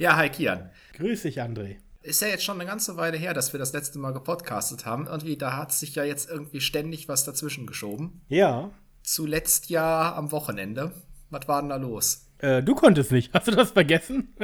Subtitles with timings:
[0.00, 0.70] Ja, hi Kian.
[0.94, 1.76] Grüß dich, André.
[2.00, 5.06] Ist ja jetzt schon eine ganze Weile her, dass wir das letzte Mal gepodcastet haben.
[5.06, 8.22] Irgendwie, da hat sich ja jetzt irgendwie ständig was dazwischen geschoben.
[8.28, 8.70] Ja.
[9.02, 10.94] Zuletzt ja am Wochenende.
[11.28, 12.29] Was war denn da los?
[12.42, 13.32] Äh, du konntest nicht.
[13.34, 14.34] Hast du das vergessen?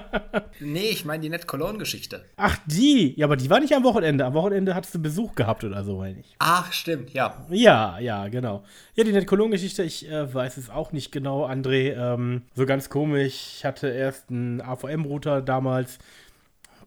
[0.60, 2.24] nee, ich meine die Net Cologne-Geschichte.
[2.36, 3.14] Ach, die.
[3.18, 4.24] Ja, aber die war nicht am Wochenende.
[4.24, 6.34] Am Wochenende hattest du Besuch gehabt oder so, meine ich.
[6.38, 7.46] Ach, stimmt, ja.
[7.50, 8.64] Ja, ja, genau.
[8.94, 11.94] Ja, die Net Cologne-Geschichte, ich äh, weiß es auch nicht genau, André.
[11.94, 13.54] Ähm, so ganz komisch.
[13.56, 15.98] Ich hatte erst einen AVM-Router damals.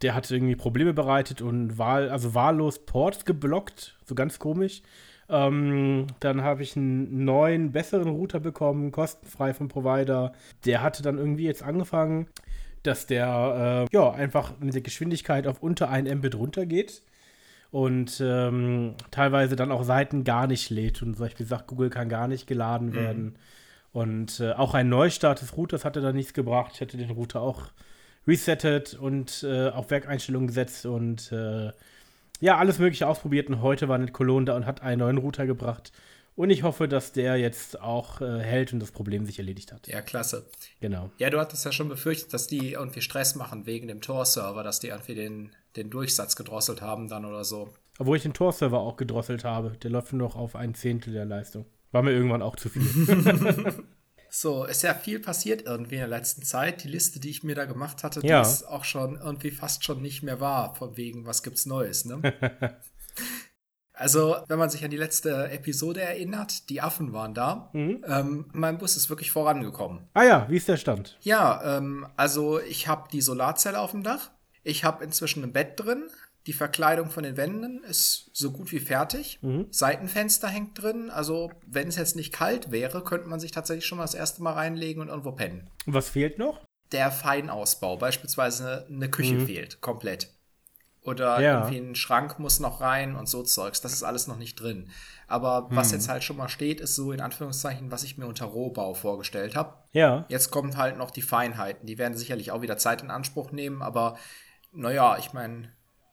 [0.01, 3.95] Der hatte irgendwie Probleme bereitet und wahl, also wahllos Ports geblockt.
[4.05, 4.81] So ganz komisch.
[5.31, 10.33] Ähm, dann habe ich einen neuen, besseren Router bekommen, kostenfrei vom Provider.
[10.65, 12.27] Der hatte dann irgendwie jetzt angefangen,
[12.83, 17.01] dass der äh, ja einfach mit der Geschwindigkeit auf unter 1 Mbit runtergeht
[17.71, 21.01] und ähm, teilweise dann auch Seiten gar nicht lädt.
[21.01, 22.93] Und zum Beispiel sagt, Google kann gar nicht geladen mhm.
[22.93, 23.35] werden.
[23.93, 26.73] Und äh, auch ein Neustart des Routers hatte da nichts gebracht.
[26.75, 27.71] Ich hatte den Router auch
[28.27, 31.71] resettet und äh, auf Werkeinstellungen gesetzt und äh,
[32.41, 35.45] ja, alles Mögliche ausprobiert und heute war nicht Cologne da und hat einen neuen Router
[35.45, 35.93] gebracht.
[36.35, 39.87] Und ich hoffe, dass der jetzt auch äh, hält und das Problem sich erledigt hat.
[39.87, 40.49] Ja, klasse.
[40.79, 41.11] Genau.
[41.17, 44.79] Ja, du hattest ja schon befürchtet, dass die irgendwie Stress machen wegen dem Tor-Server, dass
[44.79, 47.69] die irgendwie den, den Durchsatz gedrosselt haben dann oder so.
[47.99, 49.77] Obwohl ich den Tor-Server auch gedrosselt habe.
[49.83, 51.65] Der läuft nur noch auf ein Zehntel der Leistung.
[51.91, 52.81] War mir irgendwann auch zu viel.
[54.33, 56.85] So, ist ja viel passiert irgendwie in der letzten Zeit.
[56.85, 58.41] Die Liste, die ich mir da gemacht hatte, ja.
[58.41, 62.05] die ist auch schon irgendwie fast schon nicht mehr wahr, von wegen, was gibt's Neues,
[62.05, 62.21] ne?
[63.93, 67.71] also, wenn man sich an die letzte Episode erinnert, die Affen waren da.
[67.73, 68.05] Mhm.
[68.07, 70.07] Ähm, mein Bus ist wirklich vorangekommen.
[70.13, 71.17] Ah ja, wie ist der Stand?
[71.19, 74.31] Ja, ähm, also ich habe die Solarzelle auf dem Dach.
[74.63, 76.09] Ich habe inzwischen ein Bett drin.
[76.47, 79.39] Die Verkleidung von den Wänden ist so gut wie fertig.
[79.41, 79.67] Mhm.
[79.69, 81.11] Seitenfenster hängt drin.
[81.11, 84.41] Also, wenn es jetzt nicht kalt wäre, könnte man sich tatsächlich schon mal das erste
[84.41, 85.69] Mal reinlegen und irgendwo pennen.
[85.85, 86.59] Und was fehlt noch?
[86.91, 87.97] Der Feinausbau.
[87.97, 89.45] Beispielsweise eine Küche mhm.
[89.45, 90.33] fehlt komplett.
[91.03, 91.59] Oder ja.
[91.59, 93.81] irgendwie ein Schrank muss noch rein und so Zeugs.
[93.81, 94.89] Das ist alles noch nicht drin.
[95.27, 95.93] Aber was mhm.
[95.93, 99.55] jetzt halt schon mal steht, ist so in Anführungszeichen, was ich mir unter Rohbau vorgestellt
[99.55, 99.75] habe.
[99.93, 100.25] Ja.
[100.27, 101.87] Jetzt kommen halt noch die Feinheiten.
[101.87, 104.17] Die werden sicherlich auch wieder Zeit in Anspruch nehmen, aber
[104.73, 105.69] naja, ich meine,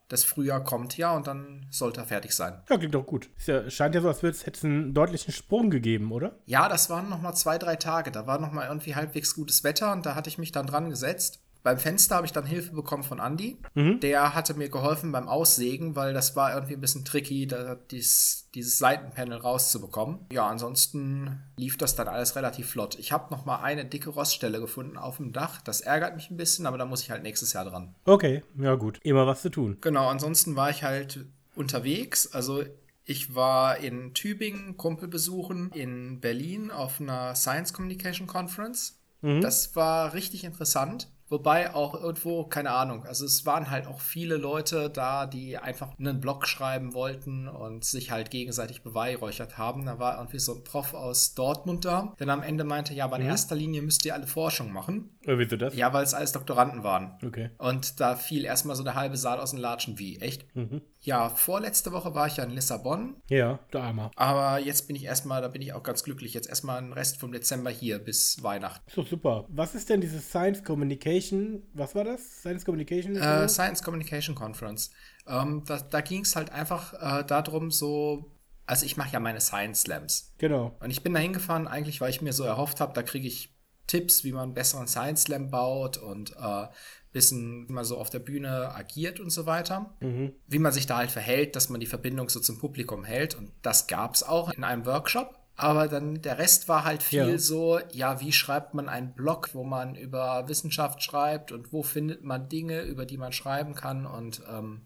[0.09, 2.61] das Frühjahr kommt ja und dann sollte er fertig sein.
[2.69, 3.29] Ja, klingt doch gut.
[3.37, 6.35] Es ja, scheint ja so, als würde es einen deutlichen Sprung gegeben, oder?
[6.45, 8.11] Ja, das waren noch mal zwei, drei Tage.
[8.11, 10.89] Da war noch mal irgendwie halbwegs gutes Wetter und da hatte ich mich dann dran
[10.89, 13.57] gesetzt beim Fenster habe ich dann Hilfe bekommen von Andy.
[13.73, 13.99] Mhm.
[13.99, 18.47] Der hatte mir geholfen beim Aussägen, weil das war irgendwie ein bisschen tricky, da, dies,
[18.55, 20.19] dieses Seitenpanel rauszubekommen.
[20.31, 22.97] Ja, ansonsten lief das dann alles relativ flott.
[22.97, 25.61] Ich habe noch mal eine dicke Roststelle gefunden auf dem Dach.
[25.61, 27.93] Das ärgert mich ein bisschen, aber da muss ich halt nächstes Jahr dran.
[28.05, 28.99] Okay, ja gut.
[29.03, 29.77] Immer was zu tun.
[29.81, 32.33] Genau, ansonsten war ich halt unterwegs.
[32.33, 32.63] Also
[33.03, 38.99] ich war in Tübingen Kumpel besuchen, in Berlin auf einer Science Communication Conference.
[39.21, 39.41] Mhm.
[39.41, 41.09] Das war richtig interessant.
[41.29, 45.89] Wobei auch irgendwo, keine Ahnung, also es waren halt auch viele Leute da, die einfach
[45.99, 49.85] einen Blog schreiben wollten und sich halt gegenseitig beweihräuchert haben.
[49.85, 53.17] Da war irgendwie so ein Prof aus Dortmund da, der am Ende meinte, ja, aber
[53.17, 53.29] in mhm.
[53.29, 55.09] erster Linie müsst ihr alle Forschung machen.
[55.29, 55.75] Äh, wieso das?
[55.75, 57.17] Ja, weil es alles Doktoranden waren.
[57.23, 57.51] Okay.
[57.59, 59.99] Und da fiel erstmal so der halbe Saal aus den Latschen.
[59.99, 60.17] Wie?
[60.19, 60.55] Echt?
[60.55, 60.81] Mhm.
[61.01, 63.15] Ja, vorletzte Woche war ich ja in Lissabon.
[63.29, 64.09] Ja, da einmal.
[64.15, 66.33] Aber jetzt bin ich erstmal, da bin ich auch ganz glücklich.
[66.33, 68.89] Jetzt erstmal den Rest vom Dezember hier bis Weihnachten.
[68.91, 69.45] So, super.
[69.49, 71.61] Was ist denn dieses Science Communication?
[71.73, 72.39] Was war das?
[72.39, 73.15] Science Communication?
[73.15, 74.91] Äh, Science Communication Conference.
[75.27, 78.35] Ähm, da da ging es halt einfach äh, darum, so
[78.65, 80.33] also ich mache ja meine Science Slams.
[80.37, 80.77] Genau.
[80.79, 83.58] Und ich bin da hingefahren, eigentlich, weil ich mir so erhofft habe, da kriege ich
[83.89, 86.67] Tipps, wie man einen besseren Science Slam baut und äh,
[87.11, 89.93] bisschen, wie man so auf der Bühne agiert und so weiter.
[89.99, 90.33] Mhm.
[90.47, 93.35] Wie man sich da halt verhält, dass man die Verbindung so zum Publikum hält.
[93.35, 95.35] Und das gab es auch in einem Workshop.
[95.55, 97.37] Aber dann der Rest war halt viel ja.
[97.37, 102.23] so, ja, wie schreibt man einen Blog, wo man über Wissenschaft schreibt und wo findet
[102.23, 104.05] man Dinge, über die man schreiben kann.
[104.05, 104.83] Und ähm,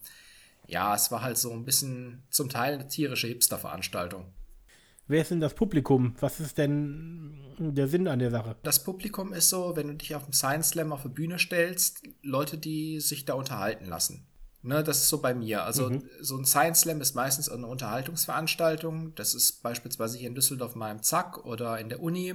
[0.66, 4.26] ja, es war halt so ein bisschen zum Teil eine tierische Hipster-Veranstaltung.
[5.08, 6.16] Wer ist denn das Publikum?
[6.20, 8.56] Was ist denn der Sinn an der Sache?
[8.64, 12.04] Das Publikum ist so, wenn du dich auf dem Science Slam auf die Bühne stellst,
[12.22, 14.26] Leute, die sich da unterhalten lassen.
[14.66, 15.66] Ne, das ist so bei mir.
[15.66, 16.10] Also mhm.
[16.22, 19.14] so ein Science Slam ist meistens eine Unterhaltungsveranstaltung.
[19.16, 22.34] Das ist beispielsweise hier in Düsseldorf mal im Zack oder in der Uni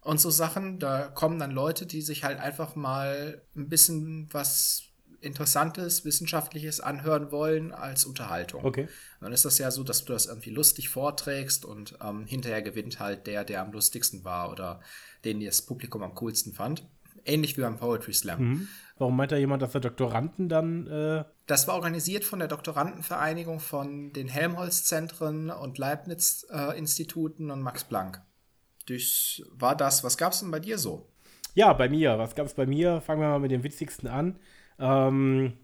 [0.00, 0.78] und so Sachen.
[0.78, 4.87] Da kommen dann Leute, die sich halt einfach mal ein bisschen was
[5.20, 8.64] Interessantes, Wissenschaftliches anhören wollen als Unterhaltung.
[8.64, 8.88] Okay.
[9.20, 13.00] dann ist das ja so, dass du das irgendwie lustig vorträgst und ähm, hinterher gewinnt
[13.00, 14.80] halt der, der am lustigsten war oder
[15.24, 16.86] den das Publikum am coolsten fand.
[17.24, 18.40] Ähnlich wie beim Poetry Slam.
[18.40, 18.68] Mhm.
[18.96, 20.86] Warum meint da jemand, dass der Doktoranden dann.
[20.86, 27.84] Äh das war organisiert von der Doktorandenvereinigung von den Helmholtz-Zentren und Leibniz-Instituten äh, und Max
[27.84, 28.22] Planck.
[28.88, 30.02] Das war das.
[30.04, 31.08] Was gab es denn bei dir so?
[31.54, 32.18] Ja, bei mir.
[32.18, 33.00] Was gab es bei mir?
[33.00, 34.38] Fangen wir mal mit dem witzigsten an.
[34.78, 35.54] Ähm,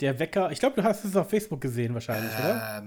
[0.00, 2.84] der Wecker, ich glaube, du hast es auf Facebook gesehen wahrscheinlich, ähm, oder?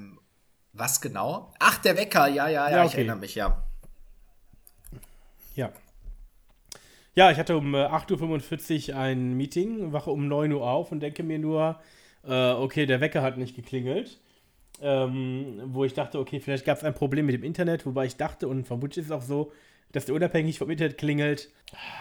[0.74, 1.54] Was genau?
[1.60, 2.88] Ach, der Wecker, ja, ja, ja, ja okay.
[2.88, 3.64] ich erinnere mich, ja.
[5.56, 5.72] Ja.
[7.16, 11.00] Ja, ich hatte um 8.45 äh, Uhr ein Meeting, wache um 9 Uhr auf und
[11.00, 11.80] denke mir nur,
[12.24, 14.20] äh, okay, der Wecker hat nicht geklingelt.
[14.80, 18.16] Ähm, wo ich dachte, okay, vielleicht gab es ein Problem mit dem Internet, wobei ich
[18.16, 19.52] dachte, und vermutlich ist es auch so,
[19.92, 21.50] dass der unabhängig vom Internet klingelt.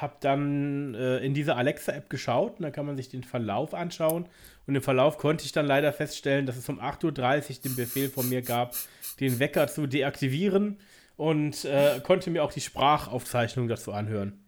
[0.00, 4.28] Hab dann äh, in dieser Alexa-App geschaut und da kann man sich den Verlauf anschauen.
[4.66, 8.08] Und im Verlauf konnte ich dann leider feststellen, dass es um 8.30 Uhr den Befehl
[8.08, 8.74] von mir gab,
[9.20, 10.78] den Wecker zu deaktivieren
[11.16, 14.44] und äh, konnte mir auch die Sprachaufzeichnung dazu anhören.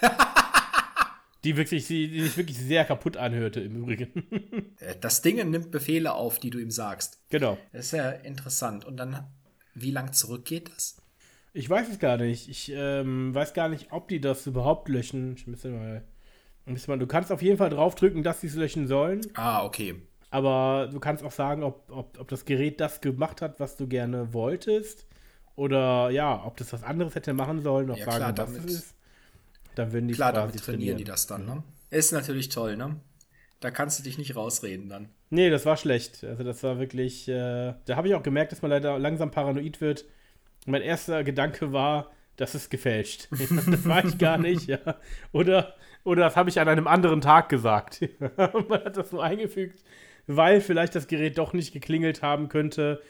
[1.44, 4.10] die wirklich, die sich wirklich sehr kaputt anhörte im Übrigen.
[4.80, 7.18] Äh, das Ding nimmt Befehle auf, die du ihm sagst.
[7.28, 7.58] Genau.
[7.72, 8.86] Das ist ja interessant.
[8.86, 9.26] Und dann,
[9.74, 10.96] wie lang zurückgeht das?
[11.52, 12.48] Ich weiß es gar nicht.
[12.48, 15.34] Ich ähm, weiß gar nicht, ob die das überhaupt löschen.
[15.36, 16.04] Ich müsste mal,
[16.64, 16.98] müsste mal.
[16.98, 19.20] Du kannst auf jeden Fall draufdrücken, dass sie es löschen sollen.
[19.34, 19.96] Ah, okay.
[20.30, 23.88] Aber du kannst auch sagen, ob, ob, ob das Gerät das gemacht hat, was du
[23.88, 25.06] gerne wolltest.
[25.56, 28.72] Oder ja, ob das was anderes hätte machen sollen, ja, sagen, klar, was damit, es
[28.72, 28.94] ist.
[29.74, 31.62] Dann würden die Klar, damit trainieren, trainieren die das dann, ne?
[31.90, 32.96] Ist natürlich toll, ne?
[33.58, 35.08] Da kannst du dich nicht rausreden dann.
[35.28, 36.24] Nee, das war schlecht.
[36.24, 39.80] Also das war wirklich, äh, da habe ich auch gemerkt, dass man leider langsam paranoid
[39.80, 40.06] wird.
[40.66, 43.28] Mein erster Gedanke war, das ist gefälscht.
[43.30, 44.78] das war ich gar nicht, ja.
[45.32, 45.74] Oder,
[46.04, 48.00] oder das habe ich an einem anderen Tag gesagt.
[48.68, 49.84] man hat das so eingefügt,
[50.26, 53.02] weil vielleicht das Gerät doch nicht geklingelt haben könnte.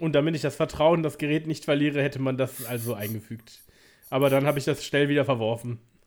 [0.00, 3.60] Und damit ich das Vertrauen, das Gerät nicht verliere, hätte man das also eingefügt.
[4.10, 5.78] Aber dann habe ich das schnell wieder verworfen.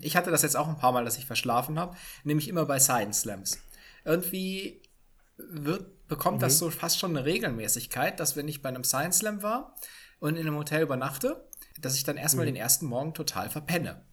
[0.00, 2.78] ich hatte das jetzt auch ein paar Mal, dass ich verschlafen habe, nämlich immer bei
[2.78, 3.62] Science Slams.
[4.04, 4.80] Irgendwie
[5.36, 6.42] wird, bekommt mhm.
[6.42, 9.74] das so fast schon eine Regelmäßigkeit, dass wenn ich bei einem Science Slam war
[10.20, 11.48] und in einem Hotel übernachte,
[11.80, 12.50] dass ich dann erstmal mhm.
[12.50, 14.04] den ersten Morgen total verpenne.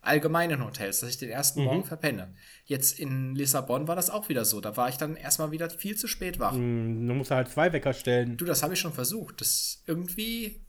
[0.00, 1.66] Allgemeinen Hotels, dass ich den ersten mhm.
[1.66, 2.34] Morgen verpenne.
[2.66, 4.60] Jetzt in Lissabon war das auch wieder so.
[4.60, 6.52] Da war ich dann erstmal wieder viel zu spät wach.
[6.52, 8.36] Mhm, du musst halt zwei Wecker stellen.
[8.36, 9.40] Du, das habe ich schon versucht.
[9.40, 10.66] Das irgendwie,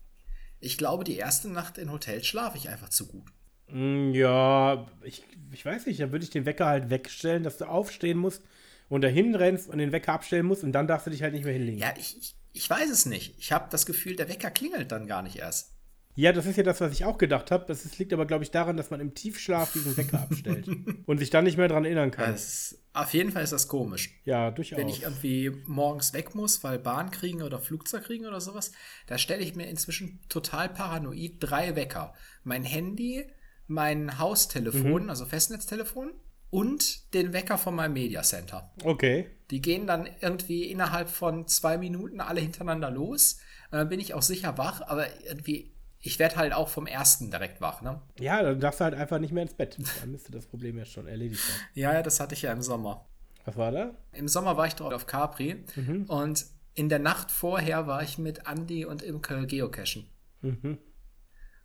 [0.58, 3.30] ich glaube, die erste Nacht in Hotels schlafe ich einfach zu gut.
[3.68, 7.66] Mm, ja, ich, ich weiß nicht, dann würde ich den Wecker halt wegstellen, dass du
[7.66, 8.42] aufstehen musst
[8.88, 11.44] und dahin rennst und den Wecker abstellen musst und dann darfst du dich halt nicht
[11.44, 11.78] mehr hinlegen.
[11.78, 13.34] Ja, ich, ich, weiß es nicht.
[13.38, 15.72] Ich habe das Gefühl, der Wecker klingelt dann gar nicht erst.
[16.18, 17.66] Ja, das ist ja das, was ich auch gedacht habe.
[17.68, 20.66] Das liegt aber, glaube ich, daran, dass man im Tiefschlaf diesen Wecker abstellt
[21.06, 22.32] und sich dann nicht mehr daran erinnern kann.
[22.32, 24.18] Das, auf jeden Fall ist das komisch.
[24.24, 24.78] Ja, durchaus.
[24.78, 28.72] Wenn ich irgendwie morgens weg muss, weil Bahn kriegen oder Flugzeug kriegen oder sowas,
[29.06, 32.14] da stelle ich mir inzwischen total paranoid drei Wecker.
[32.44, 33.26] Mein Handy,
[33.66, 35.10] mein Haustelefon, mhm.
[35.10, 36.12] also Festnetztelefon
[36.50, 38.72] und den Wecker von meinem Media Center.
[38.84, 39.30] Okay.
[39.50, 43.38] Die gehen dann irgendwie innerhalb von zwei Minuten alle hintereinander los.
[43.70, 47.60] Dann bin ich auch sicher wach, aber irgendwie, ich werde halt auch vom ersten direkt
[47.60, 48.00] wach, ne?
[48.18, 49.76] Ja, dann darfst du halt einfach nicht mehr ins Bett.
[50.00, 51.56] Dann müsste das Problem ja schon erledigt sein.
[51.74, 53.06] ja, ja, das hatte ich ja im Sommer.
[53.44, 53.94] Was war da?
[54.12, 56.04] Im Sommer war ich dort auf Capri mhm.
[56.04, 60.08] und in der Nacht vorher war ich mit Andy und Imke geocachen.
[60.42, 60.78] Mhm.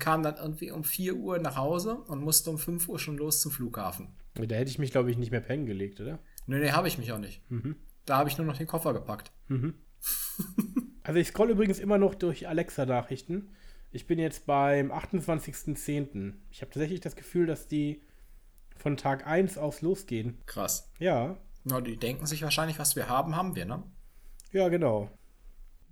[0.02, 3.40] Kam dann irgendwie um 4 Uhr nach Hause und musste um 5 Uhr schon los
[3.40, 4.10] zum Flughafen.
[4.34, 6.20] Da hätte ich mich, glaube ich, nicht mehr pennen gelegt, oder?
[6.48, 7.50] Nee, nee, habe ich mich auch nicht.
[7.52, 7.76] Mhm.
[8.06, 9.32] Da habe ich nur noch den Koffer gepackt.
[9.48, 9.76] Mhm.
[11.04, 13.52] also ich scroll übrigens immer noch durch Alexa-Nachrichten.
[13.92, 16.34] Ich bin jetzt beim 28.10.
[16.50, 18.02] Ich habe tatsächlich das Gefühl, dass die
[18.78, 20.40] von Tag 1 aus losgehen.
[20.48, 20.90] Krass.
[20.98, 21.38] Ja.
[21.64, 23.84] Na, die denken sich wahrscheinlich, was wir haben, haben wir, ne?
[24.52, 25.12] Ja, genau.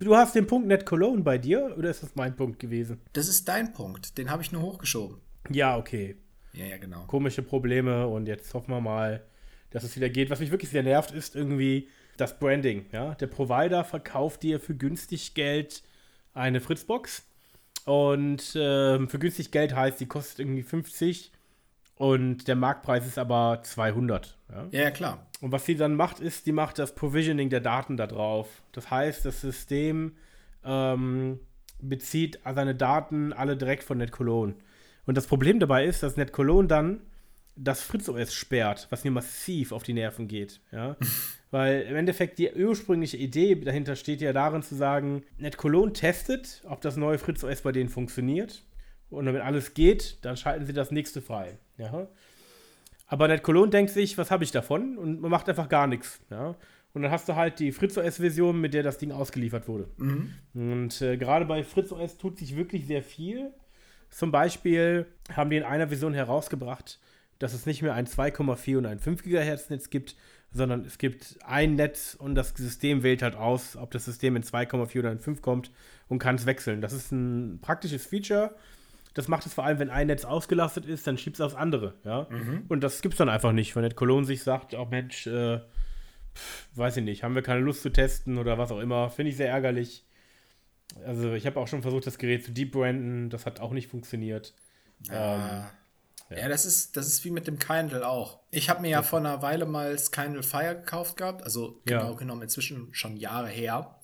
[0.02, 3.02] Du hast den Punkt Net Cologne bei dir oder ist das mein Punkt gewesen?
[3.12, 4.16] Das ist dein Punkt.
[4.16, 5.18] Den habe ich nur hochgeschoben.
[5.50, 6.16] Ja, okay.
[6.54, 7.04] Ja, ja, genau.
[7.04, 9.22] Komische Probleme und jetzt hoffen wir mal,
[9.68, 10.30] dass es wieder geht.
[10.30, 12.86] Was mich wirklich sehr nervt, ist irgendwie das Branding.
[12.92, 13.14] Ja?
[13.16, 15.82] Der Provider verkauft dir für günstig Geld
[16.32, 17.22] eine Fritzbox
[17.84, 21.30] und äh, für günstig Geld heißt, die kostet irgendwie 50
[22.00, 24.38] und der Marktpreis ist aber 200.
[24.48, 24.68] Ja?
[24.70, 25.26] ja, ja, klar.
[25.42, 28.62] Und was sie dann macht, ist, die macht das Provisioning der Daten da drauf.
[28.72, 30.16] Das heißt, das System
[30.64, 31.40] ähm,
[31.78, 34.54] bezieht seine Daten alle direkt von NetCologne.
[35.04, 37.00] Und das Problem dabei ist, dass NetCologne dann
[37.54, 40.62] das FritzOS sperrt, was mir massiv auf die Nerven geht.
[40.72, 40.96] Ja?
[41.50, 46.80] Weil im Endeffekt die ursprüngliche Idee dahinter steht ja darin zu sagen, NetCologne testet, ob
[46.80, 48.62] das neue FritzOS bei denen funktioniert.
[49.10, 51.58] Und wenn alles geht, dann schalten sie das nächste frei.
[51.78, 52.08] Ja?
[53.06, 54.96] Aber NetCologne denkt sich, was habe ich davon?
[54.96, 56.20] Und man macht einfach gar nichts.
[56.30, 56.54] Ja?
[56.92, 59.88] Und dann hast du halt die FritzOS-Version, mit der das Ding ausgeliefert wurde.
[59.96, 60.34] Mhm.
[60.54, 63.52] Und äh, gerade bei FritzOS tut sich wirklich sehr viel.
[64.10, 66.98] Zum Beispiel haben die in einer Version herausgebracht,
[67.38, 70.16] dass es nicht mehr ein 2,4 und ein 5 GHz Netz gibt,
[70.52, 74.42] sondern es gibt ein Netz und das System wählt halt aus, ob das System in
[74.42, 75.70] 2,4 oder in 5 kommt
[76.08, 76.80] und kann es wechseln.
[76.80, 78.54] Das ist ein praktisches Feature,
[79.14, 81.94] Das macht es vor allem, wenn ein Netz ausgelastet ist, dann schiebt es aufs andere,
[82.04, 82.26] ja.
[82.30, 82.64] Mhm.
[82.68, 85.58] Und das gibt es dann einfach nicht, wenn Net Cologne sich sagt, oh Mensch, äh,
[86.34, 89.10] pf, weiß ich nicht, haben wir keine Lust zu testen oder was auch immer.
[89.10, 90.06] Finde ich sehr ärgerlich.
[91.04, 94.54] Also ich habe auch schon versucht, das Gerät zu debranden, das hat auch nicht funktioniert.
[95.08, 95.34] Ja.
[95.34, 95.64] Ähm,
[96.30, 96.38] ja.
[96.42, 98.40] ja, das ist, das ist wie mit dem Kindle auch.
[98.50, 102.12] Ich habe mir ja vor einer Weile mal das Kindle Fire gekauft gehabt, also genau
[102.12, 102.16] ja.
[102.16, 103.96] genommen inzwischen schon Jahre her.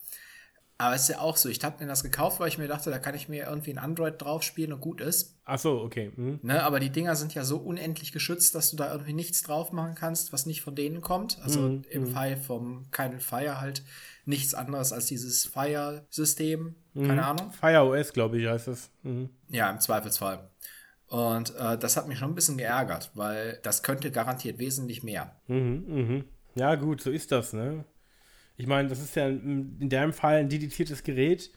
[0.78, 2.90] Aber es ist ja auch so, ich habe mir das gekauft, weil ich mir dachte,
[2.90, 5.34] da kann ich mir irgendwie ein Android drauf spielen und gut ist.
[5.46, 6.12] Ach so, okay.
[6.14, 6.40] Mhm.
[6.42, 9.72] Ne, aber die Dinger sind ja so unendlich geschützt, dass du da irgendwie nichts drauf
[9.72, 11.38] machen kannst, was nicht von denen kommt.
[11.42, 11.84] Also mhm.
[11.88, 12.06] im mhm.
[12.08, 13.84] Fall vom Kindle Fire halt
[14.26, 16.74] nichts anderes als dieses Fire-System.
[16.94, 17.18] Keine mhm.
[17.20, 17.52] Ahnung.
[17.52, 18.90] Fire OS, glaube ich, heißt es.
[19.02, 19.30] Mhm.
[19.48, 20.50] Ja, im Zweifelsfall.
[21.06, 25.36] Und äh, das hat mich schon ein bisschen geärgert, weil das könnte garantiert wesentlich mehr.
[25.46, 26.24] Mhm, mhm.
[26.54, 27.84] Ja, gut, so ist das, ne?
[28.56, 31.50] Ich meine, das ist ja in deinem Fall ein dediziertes Gerät.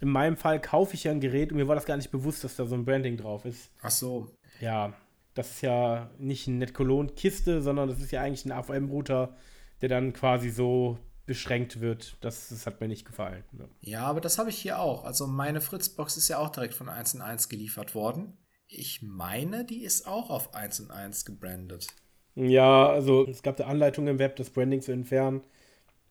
[0.00, 2.42] In meinem Fall kaufe ich ja ein Gerät und mir war das gar nicht bewusst,
[2.42, 3.70] dass da so ein Branding drauf ist.
[3.82, 4.28] Ach so.
[4.60, 4.94] Ja,
[5.34, 9.36] das ist ja nicht ein NetColon-Kiste, sondern das ist ja eigentlich ein AVM-Router,
[9.80, 12.16] der dann quasi so beschränkt wird.
[12.22, 13.44] Das, das hat mir nicht gefallen.
[13.52, 15.04] Ja, ja aber das habe ich hier auch.
[15.04, 18.36] Also meine Fritzbox ist ja auch direkt von 1 in 1 geliefert worden.
[18.66, 21.86] Ich meine, die ist auch auf 1 in 1 gebrandet.
[22.34, 25.42] Ja, also es gab da Anleitungen im Web, das Branding zu entfernen.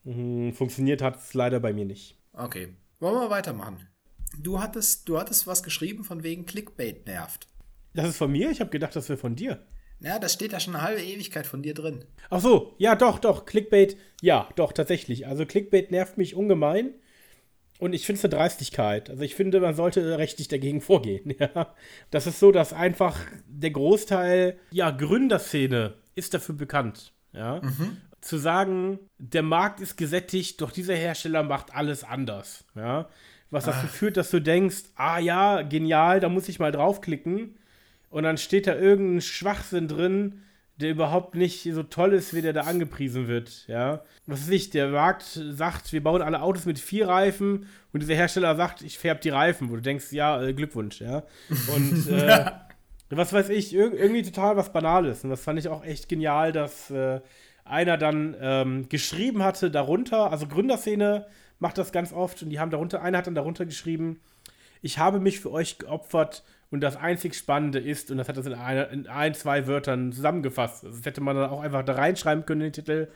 [0.04, 2.16] Mhm, funktioniert hat es leider bei mir nicht.
[2.32, 2.74] Okay.
[3.00, 3.88] Wollen wir weitermachen?
[4.38, 7.48] Du hattest, du hattest was geschrieben von wegen Clickbait nervt.
[7.94, 8.50] Das ist von mir?
[8.50, 9.66] Ich habe gedacht, das wäre von dir.
[10.00, 12.04] Ja, das steht da schon eine halbe Ewigkeit von dir drin.
[12.30, 13.44] Ach so, ja, doch, doch.
[13.44, 15.26] Clickbait, ja, doch, tatsächlich.
[15.26, 16.94] Also Clickbait nervt mich ungemein.
[17.78, 19.10] Und ich finde es eine Dreistigkeit.
[19.10, 21.34] Also ich finde, man sollte rechtlich dagegen vorgehen.
[21.38, 21.74] Ja.
[22.10, 27.12] Das ist so, dass einfach der Großteil, ja, Gründerszene ist dafür bekannt.
[27.32, 27.60] Ja.
[27.62, 32.64] Mhm zu sagen, der Markt ist gesättigt, doch dieser Hersteller macht alles anders.
[32.74, 33.08] Ja?
[33.50, 33.90] Was dazu Ach.
[33.90, 37.56] führt, dass du denkst, ah ja, genial, da muss ich mal draufklicken.
[38.10, 40.42] Und dann steht da irgendein Schwachsinn drin,
[40.76, 43.66] der überhaupt nicht so toll ist, wie der da angepriesen wird.
[43.68, 44.02] Ja?
[44.26, 48.14] Was ist nicht, der Markt sagt, wir bauen alle Autos mit vier Reifen und dieser
[48.14, 51.24] Hersteller sagt, ich färbe die Reifen, wo du denkst, ja, äh, Glückwunsch, ja.
[51.74, 52.50] Und äh,
[53.10, 55.24] was weiß ich, irgendwie total was Banales.
[55.24, 57.20] Und das fand ich auch echt genial, dass äh,
[57.64, 61.26] einer dann ähm, geschrieben hatte darunter, also Gründerszene
[61.58, 64.20] macht das ganz oft und die haben darunter, einer hat dann darunter geschrieben,
[64.82, 68.46] ich habe mich für euch geopfert und das einzig Spannende ist, und das hat das
[68.46, 70.84] in, eine, in ein, zwei Wörtern zusammengefasst.
[70.84, 73.08] Das hätte man dann auch einfach da reinschreiben können in den Titel.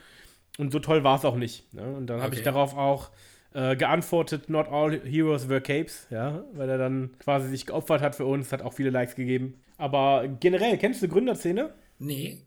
[0.58, 1.72] Und so toll war es auch nicht.
[1.72, 1.82] Ne?
[1.82, 2.24] Und dann okay.
[2.24, 3.10] habe ich darauf auch
[3.54, 8.16] äh, geantwortet, not all heroes were capes, ja, weil er dann quasi sich geopfert hat
[8.16, 9.54] für uns, hat auch viele Likes gegeben.
[9.78, 11.72] Aber generell, kennst du Gründerszene?
[11.98, 12.38] Nee.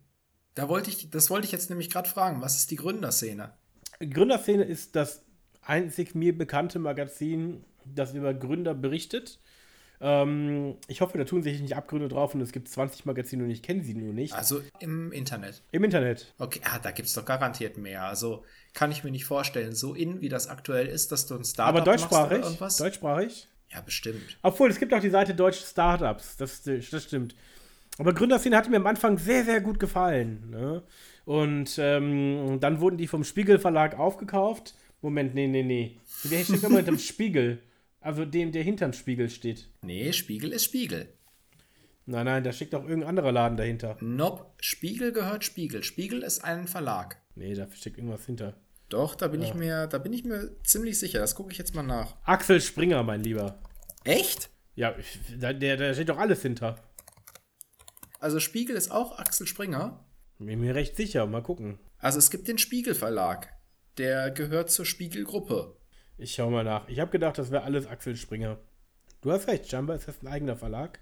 [0.57, 2.41] Da wollte ich, das wollte ich jetzt nämlich gerade fragen.
[2.41, 3.53] Was ist die Gründerszene?
[3.99, 5.21] Gründerszene ist das
[5.61, 9.39] einzig mir bekannte Magazin, das über Gründer berichtet.
[10.01, 13.51] Ähm, ich hoffe, da tun sich nicht Abgründe drauf und es gibt 20 Magazine und
[13.51, 14.33] ich kenne sie nur nicht.
[14.33, 15.61] Also im Internet.
[15.71, 16.33] Im Internet.
[16.39, 18.05] Okay, ah, da gibt es doch garantiert mehr.
[18.05, 21.45] Also kann ich mir nicht vorstellen, so in wie das aktuell ist, dass du ein
[21.45, 22.59] Startup Aber deutschsprachig?
[22.59, 23.47] Machst oder Deutschsprachig?
[23.69, 24.39] Ja, bestimmt.
[24.41, 26.35] Obwohl, es gibt auch die Seite Deutsche Startups.
[26.37, 27.35] Das, das stimmt.
[27.97, 30.49] Aber Gründerszene hat mir am Anfang sehr, sehr gut gefallen.
[30.51, 30.83] Ne?
[31.25, 34.75] Und ähm, dann wurden die vom Spiegel Verlag aufgekauft.
[35.01, 35.99] Moment, nee, nee, nee.
[36.23, 37.61] Der steckt immer hinterm Spiegel.
[37.99, 39.69] Also dem, der hinterm Spiegel steht.
[39.81, 41.13] Nee, Spiegel ist Spiegel.
[42.05, 43.97] Nein, nein, da steckt auch irgendein anderer Laden dahinter.
[43.99, 45.83] Nope, Spiegel gehört Spiegel.
[45.83, 47.17] Spiegel ist ein Verlag.
[47.35, 48.55] Nee, da steckt irgendwas hinter.
[48.87, 49.49] Doch, da bin ja.
[49.49, 51.19] ich mir, da bin ich mir ziemlich sicher.
[51.19, 52.15] Das gucke ich jetzt mal nach.
[52.23, 53.59] Axel Springer, mein Lieber.
[54.05, 54.49] Echt?
[54.75, 54.95] Ja,
[55.37, 56.77] da, der, da steht doch alles hinter.
[58.19, 60.03] Also Spiegel ist auch Axel Springer.
[60.39, 61.79] Bin mir recht sicher, mal gucken.
[61.99, 63.53] Also es gibt den Spiegel Verlag.
[63.97, 65.75] Der gehört zur Spiegel-Gruppe.
[66.17, 66.87] Ich schau mal nach.
[66.87, 68.57] Ich habe gedacht, das wäre alles Axel Springer.
[69.21, 70.99] Du hast recht, scheinbar ist das ein eigener Verlag.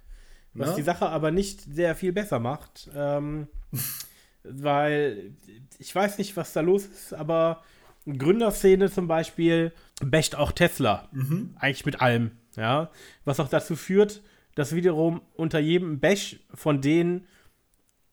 [0.53, 0.75] Was Na?
[0.75, 2.89] die Sache aber nicht sehr viel besser macht.
[2.95, 3.47] Ähm,
[4.43, 5.33] weil
[5.79, 7.63] ich weiß nicht, was da los ist, aber
[8.05, 11.09] Gründerszene zum Beispiel bächt auch Tesla.
[11.11, 11.55] Mhm.
[11.59, 12.31] Eigentlich mit allem.
[12.55, 12.91] Ja.
[13.25, 14.21] Was auch dazu führt,
[14.55, 17.27] dass wiederum unter jedem Bash von denen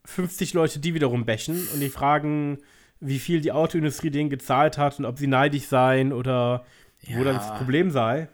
[0.05, 2.59] 50 Leute die wiederum bashen und die fragen,
[3.01, 6.65] wie viel die Autoindustrie denen gezahlt hat und ob sie neidisch seien oder
[7.03, 7.19] ja.
[7.19, 8.29] wo dann das Problem sei.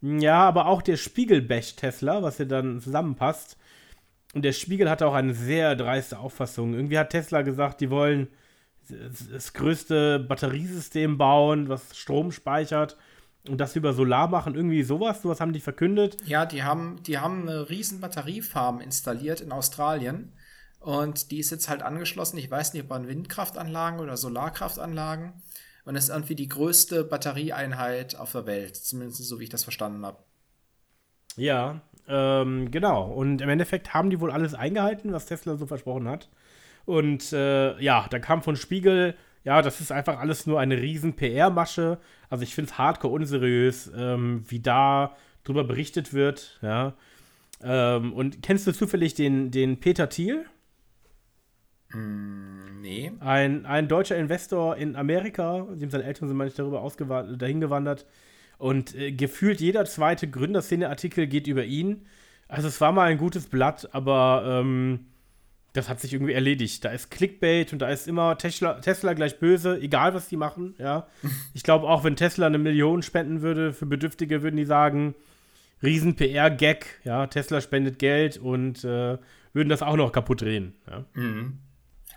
[0.00, 3.56] Ja, aber auch der Spiegel basht Tesla, was ja dann zusammenpasst.
[4.34, 6.74] Und der Spiegel hatte auch eine sehr dreiste Auffassung.
[6.74, 8.28] Irgendwie hat Tesla gesagt, die wollen
[9.32, 12.96] das größte Batteriesystem bauen, was Strom speichert
[13.48, 16.16] und das über Solar machen, irgendwie sowas, sowas haben die verkündet.
[16.24, 20.32] Ja, die haben, die haben eine riesen Batteriefarm installiert in Australien.
[20.78, 22.38] Und die ist jetzt halt angeschlossen.
[22.38, 25.32] Ich weiß nicht, ob an Windkraftanlagen oder Solarkraftanlagen.
[25.84, 28.76] Und das ist irgendwie die größte Batterieeinheit auf der Welt.
[28.76, 30.18] Zumindest so, wie ich das verstanden habe.
[31.36, 33.10] Ja, ähm, genau.
[33.10, 36.28] Und im Endeffekt haben die wohl alles eingehalten, was Tesla so versprochen hat.
[36.84, 41.14] Und äh, ja, da kam von Spiegel, ja, das ist einfach alles nur eine riesen
[41.14, 41.98] PR-Masche.
[42.30, 46.94] Also ich finde es hardcore unseriös, ähm, wie da drüber berichtet wird, ja.
[47.62, 50.44] Ähm, und kennst du zufällig den, den Peter Thiel?
[51.92, 53.12] Mm, nee.
[53.20, 58.06] Ein, ein deutscher Investor in Amerika, dem seine Eltern sind manchmal darüber dahin gewandert.
[58.58, 62.06] Und äh, gefühlt jeder zweite Gründerszene-Artikel geht über ihn.
[62.48, 65.06] Also es war mal ein gutes Blatt, aber ähm,
[65.72, 66.84] das hat sich irgendwie erledigt.
[66.84, 70.74] Da ist Clickbait und da ist immer Tesla, Tesla gleich böse, egal was die machen,
[70.78, 71.06] ja.
[71.54, 75.14] Ich glaube auch, wenn Tesla eine Million spenden würde für Bedürftige, würden die sagen,
[75.82, 79.18] riesen PR-Gag, ja, Tesla spendet Geld und äh,
[79.52, 80.74] würden das auch noch kaputt drehen.
[80.88, 81.04] Ja.
[81.14, 81.58] Mhm.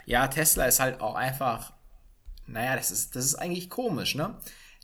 [0.06, 1.74] ja, Tesla ist halt auch einfach,
[2.48, 4.36] naja, das ist, das ist eigentlich komisch, ne?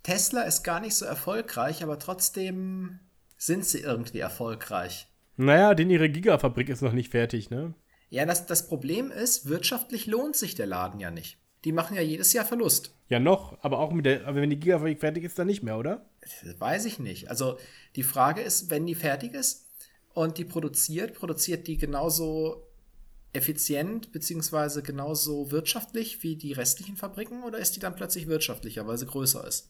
[0.04, 3.00] Tesla ist gar nicht so erfolgreich, aber trotzdem
[3.38, 5.08] sind sie irgendwie erfolgreich.
[5.38, 7.74] Naja, denn ihre Gigafabrik ist noch nicht fertig, ne?
[8.12, 11.38] Ja, das, das Problem ist, wirtschaftlich lohnt sich der Laden ja nicht.
[11.63, 12.94] Die machen ja jedes Jahr Verlust.
[13.08, 15.77] Ja, noch, aber auch mit der, aber wenn die Gigafabrik fertig ist, dann nicht mehr,
[15.77, 16.06] oder?
[16.20, 17.30] Das weiß ich nicht.
[17.30, 17.58] Also
[17.96, 19.70] die Frage ist, wenn die fertig ist
[20.13, 22.68] und die produziert, produziert die genauso
[23.32, 28.98] effizient beziehungsweise genauso wirtschaftlich wie die restlichen Fabriken oder ist die dann plötzlich wirtschaftlicher, weil
[28.98, 29.70] sie größer ist?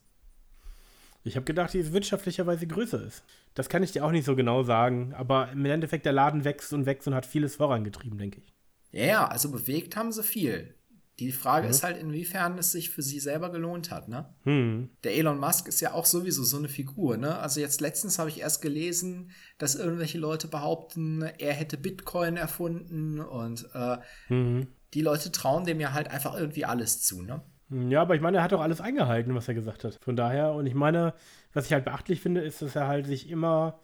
[1.23, 3.23] Ich habe gedacht, die ist wirtschaftlicherweise größer ist.
[3.53, 6.73] Das kann ich dir auch nicht so genau sagen, aber im Endeffekt der Laden wächst
[6.73, 8.53] und wächst und hat vieles vorangetrieben, denke ich.
[8.91, 10.75] Ja, ja, also bewegt haben sie viel.
[11.19, 11.71] Die Frage mhm.
[11.71, 14.33] ist halt, inwiefern es sich für sie selber gelohnt hat, ne?
[14.43, 14.89] Mhm.
[15.03, 17.37] Der Elon Musk ist ja auch sowieso so eine Figur, ne?
[17.37, 23.19] Also jetzt letztens habe ich erst gelesen, dass irgendwelche Leute behaupten, er hätte Bitcoin erfunden
[23.19, 23.97] und äh,
[24.29, 24.67] mhm.
[24.95, 27.43] die Leute trauen dem ja halt einfach irgendwie alles zu, ne?
[27.71, 29.97] Ja, aber ich meine, er hat auch alles eingehalten, was er gesagt hat.
[30.01, 31.13] Von daher, und ich meine,
[31.53, 33.79] was ich halt beachtlich finde, ist, dass er halt sich immer,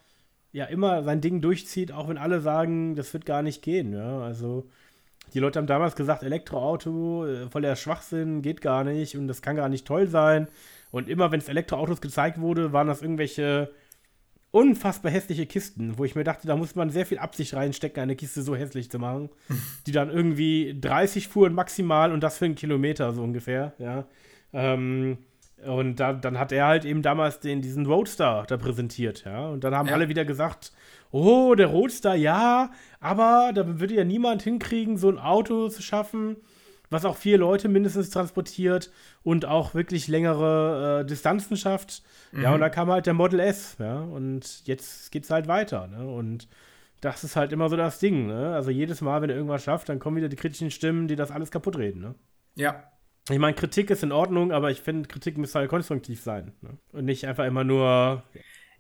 [0.52, 4.20] ja, immer sein Ding durchzieht, auch wenn alle sagen, das wird gar nicht gehen, ja.
[4.22, 4.68] Also,
[5.34, 9.56] die Leute haben damals gesagt, Elektroauto, äh, voller Schwachsinn, geht gar nicht und das kann
[9.56, 10.48] gar nicht toll sein.
[10.92, 13.72] Und immer, wenn es Elektroautos gezeigt wurde, waren das irgendwelche
[14.52, 18.16] unfassbar hässliche Kisten, wo ich mir dachte, da muss man sehr viel Absicht reinstecken, eine
[18.16, 19.30] Kiste so hässlich zu machen,
[19.88, 24.06] die dann irgendwie 30 fuhren maximal und das für einen Kilometer so ungefähr, ja.
[24.54, 25.18] Ähm,
[25.66, 29.48] und da, dann hat er halt eben damals den, diesen Roadster da präsentiert, ja.
[29.48, 29.94] Und dann haben ja.
[29.96, 30.72] alle wieder gesagt,
[31.12, 36.38] oh, der Roadster, ja, aber da würde ja niemand hinkriegen, so ein Auto zu schaffen,
[36.90, 38.92] was auch vier Leute mindestens transportiert
[39.24, 42.04] und auch wirklich längere äh, Distanzen schafft.
[42.32, 42.44] Mhm.
[42.44, 45.88] Ja, und da kam halt der Model S, ja, und jetzt geht es halt weiter,
[45.88, 46.08] ne?
[46.08, 46.48] Und
[47.02, 48.54] das ist halt immer so das Ding, ne?
[48.56, 51.32] Also jedes Mal, wenn er irgendwas schafft, dann kommen wieder die kritischen Stimmen, die das
[51.32, 52.16] alles kaputt reden, ne?
[52.56, 52.92] Ja.
[53.30, 56.54] Ich meine, Kritik ist in Ordnung, aber ich finde, Kritik müsste halt konstruktiv sein.
[56.62, 56.78] Ne?
[56.94, 58.24] Und nicht einfach immer nur.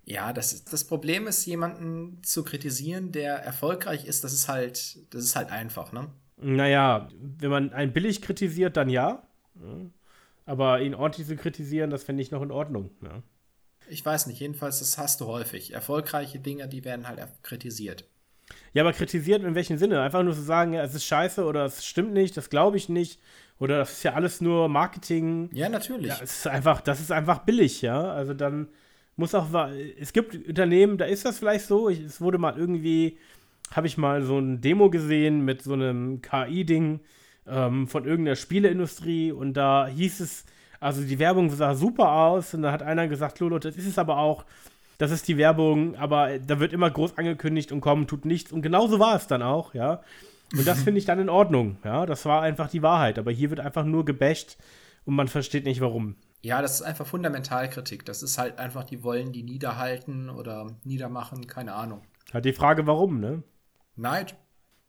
[0.05, 5.23] Ja, das, das Problem ist, jemanden zu kritisieren, der erfolgreich ist, das ist halt, das
[5.25, 6.07] ist halt einfach, ne?
[6.39, 9.23] Naja, wenn man einen billig kritisiert, dann ja.
[10.45, 12.91] Aber ihn ordentlich zu kritisieren, das fände ich noch in Ordnung.
[13.01, 13.23] Ja.
[13.89, 15.73] Ich weiß nicht, jedenfalls, das hast du häufig.
[15.73, 18.05] Erfolgreiche Dinge, die werden halt kritisiert.
[18.73, 20.01] Ja, aber kritisiert in welchem Sinne?
[20.01, 22.87] Einfach nur zu sagen, ja, es ist scheiße oder es stimmt nicht, das glaube ich
[22.87, 23.19] nicht.
[23.59, 25.49] Oder das ist ja alles nur Marketing.
[25.53, 26.09] Ja, natürlich.
[26.09, 28.11] Ja, es ist einfach, das ist einfach billig, ja.
[28.11, 28.67] Also dann
[29.15, 29.47] muss auch,
[29.99, 31.89] es gibt Unternehmen, da ist das vielleicht so.
[31.89, 33.17] Ich, es wurde mal irgendwie
[33.71, 36.99] habe ich mal so ein Demo gesehen mit so einem KI-Ding
[37.47, 40.45] ähm, von irgendeiner Spieleindustrie und da hieß es,
[40.79, 43.97] also die Werbung sah super aus und da hat einer gesagt, Lolo, das ist es
[43.97, 44.45] aber auch,
[44.97, 48.61] das ist die Werbung, aber da wird immer groß angekündigt und kommen tut nichts und
[48.61, 50.01] genauso war es dann auch, ja.
[50.53, 52.05] Und das finde ich dann in Ordnung, ja.
[52.05, 54.57] Das war einfach die Wahrheit, aber hier wird einfach nur gebasht
[55.05, 56.15] und man versteht nicht warum.
[56.41, 58.05] Ja, das ist einfach Fundamentalkritik.
[58.05, 62.01] Das ist halt einfach, die wollen die niederhalten oder niedermachen, keine Ahnung.
[62.31, 63.43] Hat die Frage, warum, ne?
[63.97, 64.35] Neid.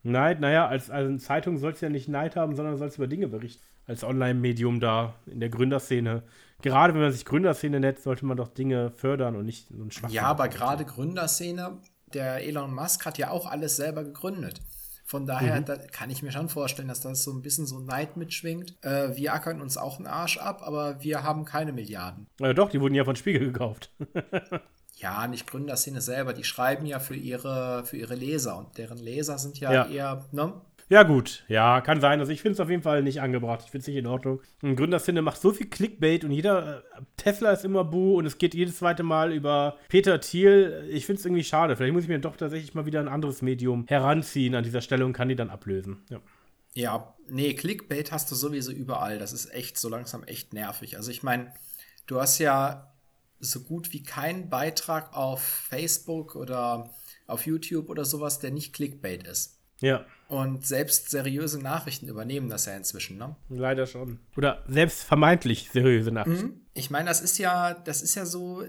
[0.03, 3.07] Neid, naja, als, als Zeitung soll es ja nicht Neid haben, sondern soll es über
[3.07, 3.63] Dinge berichten.
[3.87, 6.23] Als Online-Medium da in der Gründerszene.
[6.61, 10.11] Gerade wenn man sich Gründerszene nennt, sollte man doch Dinge fördern und nicht so ein
[10.11, 11.79] Ja, aber gerade Gründerszene,
[12.13, 14.61] der Elon Musk hat ja auch alles selber gegründet.
[15.09, 15.91] Von daher mhm.
[15.91, 18.77] kann ich mir schon vorstellen, dass das so ein bisschen so Neid mitschwingt.
[18.85, 22.27] Äh, wir ackern uns auch einen Arsch ab, aber wir haben keine Milliarden.
[22.39, 23.91] Ja, doch, die wurden ja von Spiegel gekauft.
[24.97, 29.39] ja, nicht Gründerszene selber, die schreiben ja für ihre, für ihre Leser und deren Leser
[29.39, 29.87] sind ja, ja.
[29.87, 30.53] eher, ne?
[30.91, 31.45] Ja, gut.
[31.49, 32.19] Ja, kann sein.
[32.19, 33.63] Also ich finde es auf jeden Fall nicht angebracht.
[33.65, 34.41] Ich finde es nicht in Ordnung.
[34.63, 38.39] Ein Gründerszene macht so viel Clickbait und jeder äh, Tesla ist immer Bu und es
[38.39, 40.89] geht jedes zweite Mal über Peter Thiel.
[40.91, 41.77] Ich finde es irgendwie schade.
[41.77, 45.05] Vielleicht muss ich mir doch tatsächlich mal wieder ein anderes Medium heranziehen an dieser Stelle
[45.05, 46.03] und kann die dann ablösen.
[46.09, 46.21] Ja.
[46.75, 49.19] Ja, nee, Clickbait hast du sowieso überall.
[49.19, 50.97] Das ist echt so langsam echt nervig.
[50.97, 51.53] Also ich meine,
[52.07, 52.95] du hast ja
[53.41, 56.91] so gut wie keinen Beitrag auf Facebook oder
[57.27, 59.59] auf YouTube oder sowas, der nicht Clickbait ist.
[59.81, 60.05] Ja.
[60.29, 63.35] Und selbst seriöse Nachrichten übernehmen das ja inzwischen, ne?
[63.49, 64.21] Leider schon.
[64.37, 66.47] Oder selbst vermeintlich seriöse Nachrichten.
[66.47, 66.61] Mhm.
[66.75, 68.63] Ich meine, das ist ja, das ist ja so,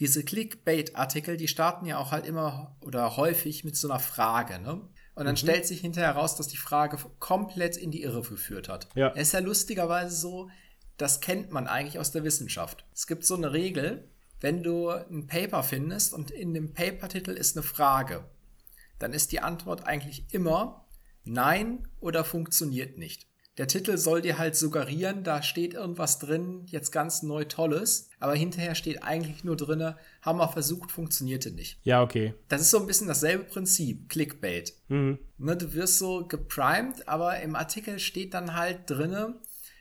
[0.00, 4.82] diese Clickbait-Artikel, die starten ja auch halt immer oder häufig mit so einer Frage, ne?
[5.14, 5.38] Und dann mhm.
[5.38, 8.88] stellt sich hinterher heraus, dass die Frage komplett in die Irre geführt hat.
[8.96, 9.12] Ja.
[9.14, 10.50] Es ist ja lustigerweise so,
[10.96, 12.84] das kennt man eigentlich aus der Wissenschaft.
[12.92, 17.56] Es gibt so eine Regel, wenn du ein Paper findest und in dem Papertitel ist
[17.56, 18.24] eine Frage,
[18.98, 20.85] dann ist die Antwort eigentlich immer
[21.26, 23.26] Nein oder funktioniert nicht.
[23.58, 28.34] Der Titel soll dir halt suggerieren, da steht irgendwas drin, jetzt ganz neu Tolles, aber
[28.34, 31.78] hinterher steht eigentlich nur drin, haben wir versucht, funktionierte nicht.
[31.82, 32.34] Ja, okay.
[32.48, 34.74] Das ist so ein bisschen dasselbe Prinzip, Clickbait.
[34.88, 35.18] Mhm.
[35.38, 39.36] Ne, du wirst so geprimed, aber im Artikel steht dann halt drin,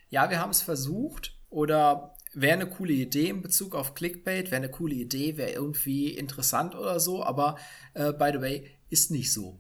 [0.10, 4.58] ja, wir haben es versucht oder wäre eine coole Idee in Bezug auf Clickbait, wäre
[4.58, 7.58] eine coole Idee, wäre irgendwie interessant oder so, aber
[7.94, 9.60] äh, by the way, ist nicht so.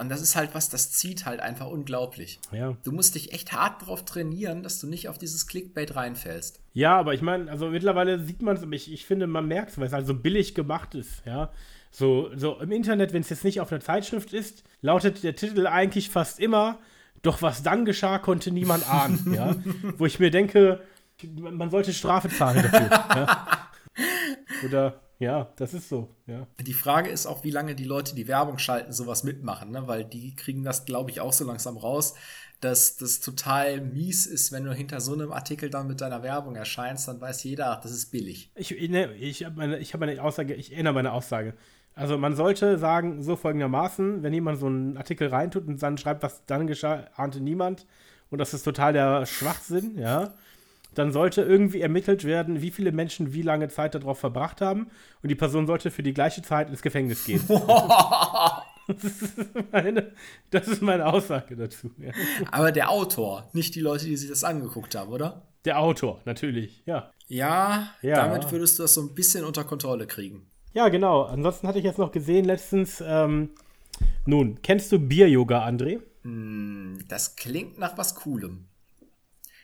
[0.00, 2.38] Und das ist halt was, das zieht halt einfach unglaublich.
[2.52, 2.76] Ja.
[2.84, 6.60] Du musst dich echt hart darauf trainieren, dass du nicht auf dieses Clickbait reinfällst.
[6.72, 9.78] Ja, aber ich meine, also mittlerweile sieht man es, ich, ich finde, man merkt es,
[9.78, 11.50] weil es halt so billig gemacht ist, ja.
[11.90, 15.66] So, so im Internet, wenn es jetzt nicht auf einer Zeitschrift ist, lautet der Titel
[15.66, 16.78] eigentlich fast immer,
[17.22, 19.56] doch was dann geschah, konnte niemand ahnen, ja.
[19.96, 20.80] Wo ich mir denke,
[21.40, 22.90] man sollte Strafe zahlen dafür.
[23.16, 23.68] ja?
[24.64, 26.46] Oder ja, das ist so, ja.
[26.60, 29.88] Die Frage ist auch, wie lange die Leute, die Werbung schalten, sowas mitmachen, ne?
[29.88, 32.14] weil die kriegen das, glaube ich, auch so langsam raus,
[32.60, 36.54] dass das total mies ist, wenn du hinter so einem Artikel dann mit deiner Werbung
[36.54, 38.52] erscheinst, dann weiß jeder, ach, das ist billig.
[38.54, 41.54] Ich, ne, ich habe meine, hab meine Aussage, ich erinnere meine Aussage.
[41.94, 46.22] Also man sollte sagen, so folgendermaßen, wenn jemand so einen Artikel reintut und dann schreibt,
[46.22, 47.86] was dann geschah, ahnte niemand
[48.30, 50.34] und das ist total der Schwachsinn, ja
[50.98, 54.88] dann sollte irgendwie ermittelt werden, wie viele Menschen wie lange Zeit darauf verbracht haben.
[55.22, 57.40] Und die Person sollte für die gleiche Zeit ins Gefängnis gehen.
[58.88, 59.38] das, ist
[59.72, 60.12] meine,
[60.50, 61.92] das ist meine Aussage dazu.
[61.98, 62.10] Ja.
[62.50, 65.46] Aber der Autor, nicht die Leute, die sich das angeguckt haben, oder?
[65.64, 67.12] Der Autor, natürlich, ja.
[67.28, 68.16] Ja, ja.
[68.16, 70.50] damit würdest du das so ein bisschen unter Kontrolle kriegen.
[70.72, 71.22] Ja, genau.
[71.22, 73.50] Ansonsten hatte ich jetzt noch gesehen letztens, ähm,
[74.26, 76.00] nun, kennst du Bier-Yoga, André?
[76.22, 78.66] Hm, das klingt nach was Coolem.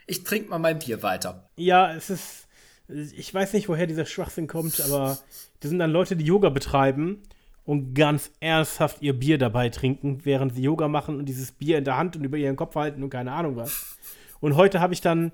[0.07, 1.49] Ich trinke mal mein Bier weiter.
[1.57, 2.49] Ja, es ist.
[2.89, 5.19] Ich weiß nicht, woher dieser Schwachsinn kommt, aber
[5.61, 7.23] das sind dann Leute, die Yoga betreiben
[7.65, 11.85] und ganz ernsthaft ihr Bier dabei trinken, während sie Yoga machen und dieses Bier in
[11.85, 13.97] der Hand und über ihren Kopf halten und keine Ahnung was.
[14.41, 15.33] Und heute habe ich dann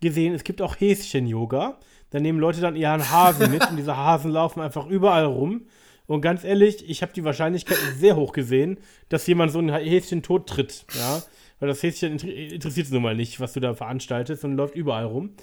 [0.00, 1.78] gesehen, es gibt auch Häschen-Yoga.
[2.10, 5.62] Da nehmen Leute dann ihren Hasen mit und diese Hasen laufen einfach überall rum.
[6.06, 8.78] Und ganz ehrlich, ich habe die Wahrscheinlichkeit sehr hoch gesehen,
[9.08, 10.84] dass jemand so ein Häschen tot tritt.
[10.94, 11.22] Ja?
[11.60, 15.04] Weil das Häschen interessiert es nun mal nicht, was du da veranstaltest und läuft überall
[15.04, 15.34] rum.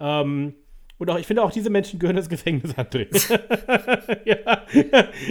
[0.00, 0.54] Ähm,
[0.98, 3.06] und auch, ich finde auch diese Menschen gehören ins Gefängnis, André.
[4.24, 4.62] ja,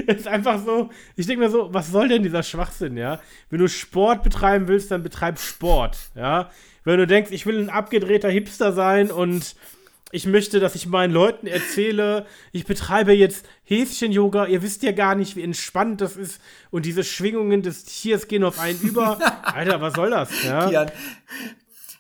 [0.06, 3.20] ist einfach so, ich denke mir so, was soll denn dieser Schwachsinn, ja?
[3.50, 6.52] Wenn du Sport betreiben willst, dann betreib Sport, ja?
[6.84, 9.56] Wenn du denkst, ich will ein abgedrehter Hipster sein und
[10.12, 14.46] ich möchte, dass ich meinen Leuten erzähle, ich betreibe jetzt Häschen-Yoga.
[14.46, 16.40] Ihr wisst ja gar nicht, wie entspannt das ist.
[16.70, 19.20] Und diese Schwingungen des Tiers gehen auf einen über.
[19.44, 20.44] Alter, was soll das?
[20.44, 20.70] Ja?
[20.70, 20.92] Kian,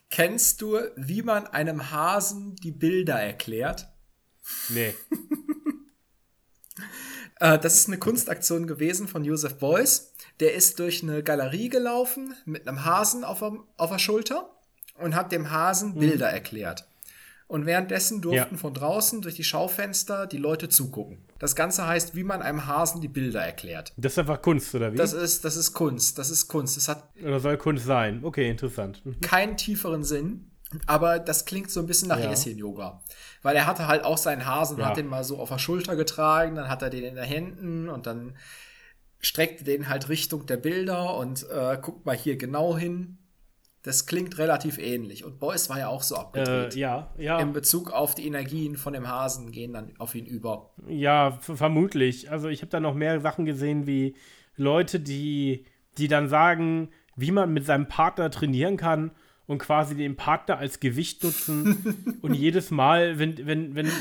[0.09, 3.87] kennst du, wie man einem Hasen die Bilder erklärt?
[4.69, 4.93] Nee.
[7.41, 10.13] Äh, das ist eine Kunstaktion gewesen von Joseph Beuys.
[10.39, 14.49] Der ist durch eine Galerie gelaufen mit einem Hasen auf der, auf der Schulter
[14.97, 16.33] und hat dem Hasen Bilder mhm.
[16.33, 16.87] erklärt.
[17.47, 18.59] Und währenddessen durften ja.
[18.59, 21.19] von draußen durch die Schaufenster die Leute zugucken.
[21.37, 23.93] Das Ganze heißt, wie man einem Hasen die Bilder erklärt.
[23.97, 24.97] Das ist einfach Kunst, oder wie?
[24.97, 26.17] Das ist, das ist Kunst.
[26.17, 26.75] Das ist Kunst.
[26.75, 27.03] Das hat.
[27.21, 28.23] Oder soll Kunst sein?
[28.23, 29.05] Okay, interessant.
[29.05, 29.21] Mhm.
[29.21, 30.51] Keinen tieferen Sinn.
[30.87, 32.29] Aber das klingt so ein bisschen nach ja.
[32.29, 33.01] Häschen-Yoga.
[33.43, 34.87] Weil er hatte halt auch seinen Hasen ja.
[34.87, 37.89] hat den mal so auf der Schulter getragen, dann hat er den in den Händen
[37.89, 38.35] und dann
[39.19, 43.19] streckt er den halt Richtung der Bilder und äh, guckt mal hier genau hin.
[43.85, 45.23] Das klingt relativ ähnlich.
[45.23, 46.75] Und Boys war ja auch so abgedreht.
[46.75, 47.39] Äh, ja, ja.
[47.39, 50.71] In Bezug auf die Energien von dem Hasen gehen dann auf ihn über.
[50.87, 52.31] Ja, vermutlich.
[52.31, 54.15] Also ich habe da noch mehr Sachen gesehen wie
[54.55, 55.65] Leute, die,
[55.99, 59.11] die dann sagen, wie man mit seinem Partner trainieren kann
[59.45, 62.17] und quasi den Partner als Gewicht nutzen.
[62.23, 63.91] und jedes Mal, wenn, wenn, wenn,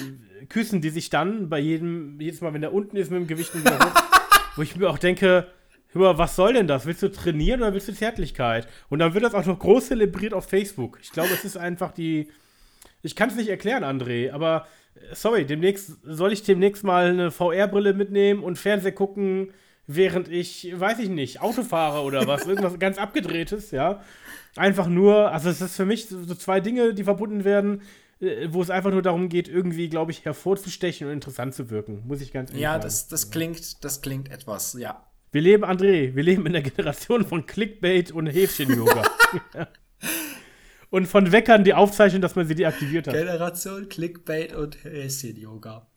[0.48, 3.54] küssen die sich dann bei jedem, jedes Mal, wenn er unten ist mit dem Gewicht
[3.54, 4.02] und wieder hoch.
[4.56, 5.46] wo ich mir auch denke,
[5.94, 6.86] Hör was soll denn das?
[6.86, 8.66] Willst du trainieren oder willst du Zärtlichkeit?
[8.88, 10.98] Und dann wird das auch noch groß zelebriert auf Facebook.
[11.00, 12.28] Ich glaube, es ist einfach die.
[13.02, 17.30] Ich kann es nicht erklären, André, aber äh, sorry, demnächst soll ich demnächst mal eine
[17.30, 19.52] VR-Brille mitnehmen und Fernseher gucken,
[19.86, 24.02] während ich, weiß ich nicht, Auto fahre oder was, irgendwas ganz abgedrehtes, ja.
[24.56, 27.82] Einfach nur, also es ist für mich so zwei Dinge, die verbunden werden.
[28.20, 32.02] äh, wo es einfach nur darum geht, irgendwie, glaube ich, hervorzustechen und interessant zu wirken,
[32.06, 32.82] muss ich ganz ehrlich ja, sagen.
[32.82, 35.04] Ja, das, das klingt, das klingt etwas, ja.
[35.34, 39.02] Wir leben, André, wir leben in der Generation von Clickbait und Häfchen-Yoga.
[40.90, 43.14] und von Weckern die Aufzeichnung, dass man sie deaktiviert hat.
[43.14, 45.88] Generation Clickbait und Häschen-Yoga.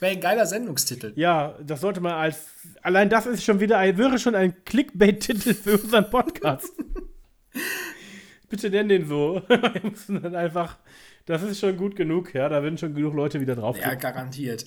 [0.00, 1.12] Wäre ein geiler Sendungstitel.
[1.14, 2.48] Ja, das sollte man als.
[2.82, 6.72] Allein das ist schon wieder ein, wäre schon ein Clickbait-Titel für unseren Podcast.
[8.50, 9.42] Bitte nenn den so.
[9.46, 10.76] Wir müssen dann einfach.
[11.26, 12.48] Das ist schon gut genug, ja.
[12.48, 13.78] Da werden schon genug Leute wieder drauf.
[13.78, 14.66] Ja, garantiert.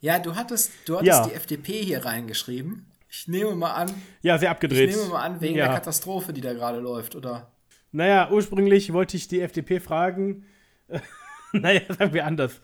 [0.00, 1.26] Ja, du hattest, du hattest ja.
[1.26, 2.86] die FDP hier reingeschrieben.
[3.08, 3.94] Ich nehme mal an.
[4.22, 4.90] Ja, sehr abgedreht.
[4.90, 5.66] Ich nehme mal an, wegen ja.
[5.66, 7.50] der Katastrophe, die da gerade läuft, oder?
[7.92, 10.44] Naja, ursprünglich wollte ich die FDP fragen.
[11.52, 12.60] naja, sagen wir anders.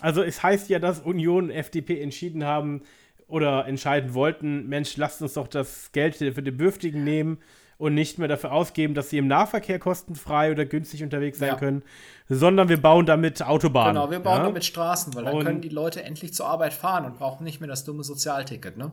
[0.00, 2.82] Also es heißt ja, dass Union und FDP entschieden haben
[3.26, 7.38] oder entscheiden wollten, Mensch, lasst uns doch das Geld für die Bedürftigen nehmen
[7.82, 11.56] und nicht mehr dafür ausgeben, dass sie im Nahverkehr kostenfrei oder günstig unterwegs sein ja.
[11.56, 11.82] können,
[12.28, 13.94] sondern wir bauen damit Autobahnen.
[13.96, 14.44] Genau, wir bauen ja?
[14.44, 17.58] damit Straßen, weil dann und können die Leute endlich zur Arbeit fahren und brauchen nicht
[17.58, 18.92] mehr das dumme Sozialticket, ne?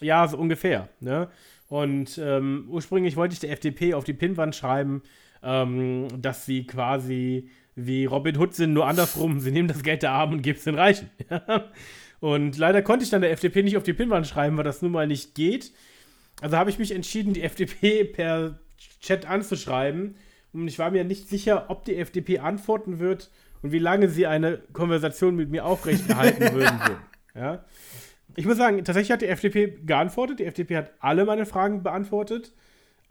[0.00, 0.88] Ja, so ungefähr.
[1.00, 1.28] Ne?
[1.68, 5.02] Und ähm, ursprünglich wollte ich der FDP auf die Pinnwand schreiben,
[5.42, 9.38] ähm, dass sie quasi wie Robin Hood sind, nur andersrum.
[9.40, 11.10] Sie nehmen das Geld der Armen und geben es den Reichen.
[12.20, 14.92] und leider konnte ich dann der FDP nicht auf die Pinnwand schreiben, weil das nun
[14.92, 15.72] mal nicht geht.
[16.40, 18.58] Also habe ich mich entschieden, die FDP per
[19.00, 20.16] Chat anzuschreiben.
[20.52, 23.30] Und ich war mir nicht sicher, ob die FDP antworten wird
[23.62, 26.80] und wie lange sie eine Konversation mit mir aufrechterhalten würden.
[27.34, 27.64] Ja?
[28.36, 30.40] Ich muss sagen, tatsächlich hat die FDP geantwortet.
[30.40, 32.52] Die FDP hat alle meine Fragen beantwortet,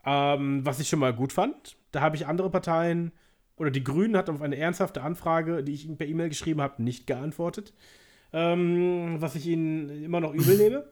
[0.04, 1.76] ähm, was ich schon mal gut fand.
[1.92, 3.12] Da habe ich andere Parteien
[3.56, 6.82] oder die Grünen hat auf eine ernsthafte Anfrage, die ich ihnen per E-Mail geschrieben habe,
[6.82, 7.74] nicht geantwortet.
[8.32, 10.84] Ähm, was ich ihnen immer noch übel nehme.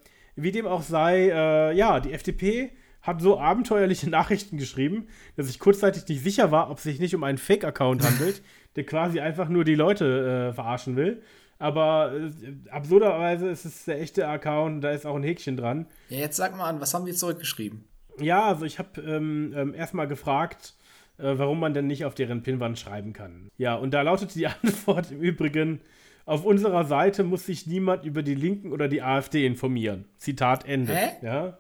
[0.43, 2.71] Wie dem auch sei, äh, ja, die FDP
[3.03, 7.15] hat so abenteuerliche Nachrichten geschrieben, dass ich kurzzeitig nicht sicher war, ob es sich nicht
[7.15, 8.43] um einen Fake-Account handelt,
[8.77, 11.23] der quasi einfach nur die Leute äh, verarschen will.
[11.59, 15.87] Aber äh, absurderweise ist es der echte Account, da ist auch ein Häkchen dran.
[16.09, 17.85] Ja, jetzt sag mal an, was haben die zurückgeschrieben?
[18.21, 20.75] Ja, also ich habe ähm, ähm, erstmal gefragt,
[21.19, 23.51] äh, warum man denn nicht auf deren Pinwand schreiben kann.
[23.57, 25.81] Ja, und da lautet die Antwort im Übrigen,
[26.29, 30.05] auf unserer Seite muss sich niemand über die Linken oder die AfD informieren.
[30.19, 30.95] Zitat Ende.
[30.95, 31.11] Hä?
[31.23, 31.59] Ja.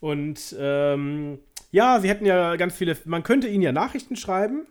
[0.00, 1.38] Und ähm,
[1.70, 4.66] ja, sie hätten ja ganz viele, man könnte ihnen ja Nachrichten schreiben,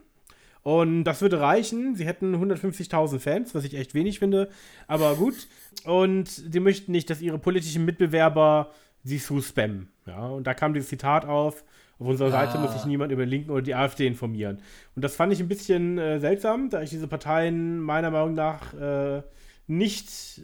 [0.61, 1.95] und das würde reichen.
[1.95, 4.49] Sie hätten 150.000 Fans, was ich echt wenig finde.
[4.87, 5.47] Aber gut.
[5.85, 8.71] Und sie möchten nicht, dass ihre politischen Mitbewerber
[9.03, 9.87] sie zu spammen.
[10.05, 11.63] Ja, und da kam dieses Zitat auf.
[11.99, 12.87] Auf unserer Seite muss sich ah.
[12.87, 14.61] niemand über Linken oder die AfD informieren.
[14.95, 18.73] Und das fand ich ein bisschen äh, seltsam, da ich diese Parteien meiner Meinung nach
[18.73, 19.21] äh,
[19.67, 20.41] nicht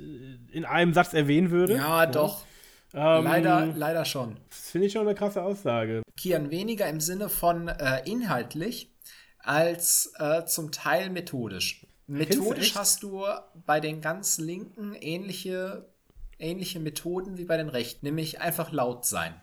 [0.51, 1.75] in einem Satz erwähnen würde.
[1.75, 2.45] Ja, doch.
[2.93, 4.37] Ähm, leider, leider schon.
[4.49, 6.01] Das finde ich schon eine krasse Aussage.
[6.17, 8.93] Kian, weniger im Sinne von äh, inhaltlich,
[9.39, 11.85] als äh, zum Teil methodisch.
[12.07, 13.25] Methodisch hast du
[13.65, 15.89] bei den ganz Linken ähnliche,
[16.37, 19.33] ähnliche Methoden wie bei den Rechten, nämlich einfach laut sein.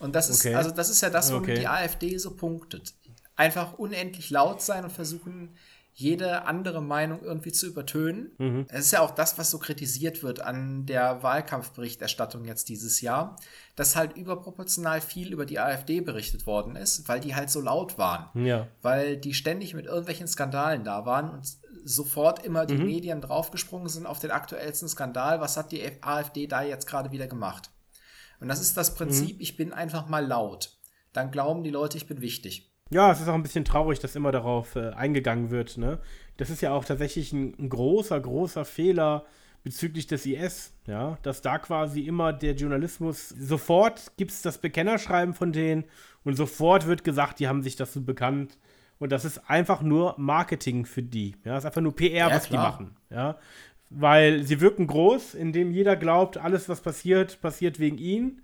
[0.00, 0.54] Und das ist, okay.
[0.54, 1.60] also das ist ja das, womit okay.
[1.60, 2.94] die AfD so punktet.
[3.36, 5.54] Einfach unendlich laut sein und versuchen,
[5.92, 8.30] jede andere Meinung irgendwie zu übertönen.
[8.38, 8.66] Mhm.
[8.68, 13.36] Es ist ja auch das, was so kritisiert wird an der Wahlkampfberichterstattung jetzt dieses Jahr,
[13.76, 17.98] dass halt überproportional viel über die AfD berichtet worden ist, weil die halt so laut
[17.98, 18.46] waren.
[18.46, 18.68] Ja.
[18.80, 21.46] Weil die ständig mit irgendwelchen Skandalen da waren und
[21.84, 22.86] sofort immer die mhm.
[22.86, 25.40] Medien draufgesprungen sind auf den aktuellsten Skandal.
[25.40, 27.70] Was hat die AfD da jetzt gerade wieder gemacht?
[28.40, 29.42] Und das ist das Prinzip, mhm.
[29.42, 30.78] ich bin einfach mal laut.
[31.12, 32.70] Dann glauben die Leute, ich bin wichtig.
[32.90, 35.78] Ja, es ist auch ein bisschen traurig, dass immer darauf äh, eingegangen wird.
[35.78, 36.00] Ne?
[36.36, 39.24] Das ist ja auch tatsächlich ein, ein, großer, großer Fehler
[39.62, 45.34] bezüglich des IS, ja, dass da quasi immer der Journalismus sofort gibt es das Bekennerschreiben
[45.34, 45.84] von denen
[46.24, 48.58] und sofort wird gesagt, die haben sich das so bekannt.
[48.98, 51.34] Und das ist einfach nur Marketing für die.
[51.44, 52.66] Ja, das ist einfach nur PR, ja, was klar.
[52.66, 52.96] die machen.
[53.08, 53.38] Ja,
[53.90, 58.42] weil sie wirken groß, indem jeder glaubt, alles, was passiert, passiert wegen ihnen.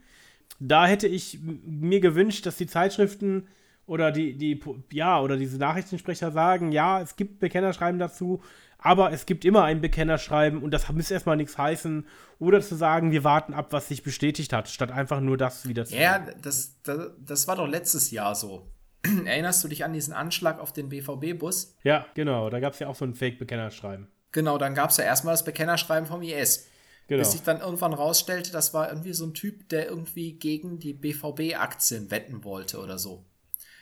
[0.59, 3.47] Da hätte ich mir gewünscht, dass die Zeitschriften
[3.87, 4.61] oder die, die,
[4.93, 8.43] ja, oder diese Nachrichtensprecher sagen, ja, es gibt Bekennerschreiben dazu,
[8.79, 12.07] aber es gibt immer ein Bekennerschreiben und das muss erstmal nichts heißen.
[12.39, 15.85] Oder zu sagen, wir warten ab, was sich bestätigt hat, statt einfach nur das wieder
[15.85, 18.67] zu Ja, das, das, das war doch letztes Jahr so.
[19.25, 21.77] Erinnerst du dich an diesen Anschlag auf den BVB-Bus?
[21.85, 24.09] Ja, genau, da gab es ja auch so ein Fake-Bekennerschreiben.
[24.33, 26.69] Genau, dann gab es ja erstmal das Bekennerschreiben vom IS.
[27.09, 27.21] Genau.
[27.21, 30.93] Bis sich dann irgendwann rausstellte, das war irgendwie so ein Typ, der irgendwie gegen die
[30.93, 33.25] BVB-Aktien wetten wollte oder so.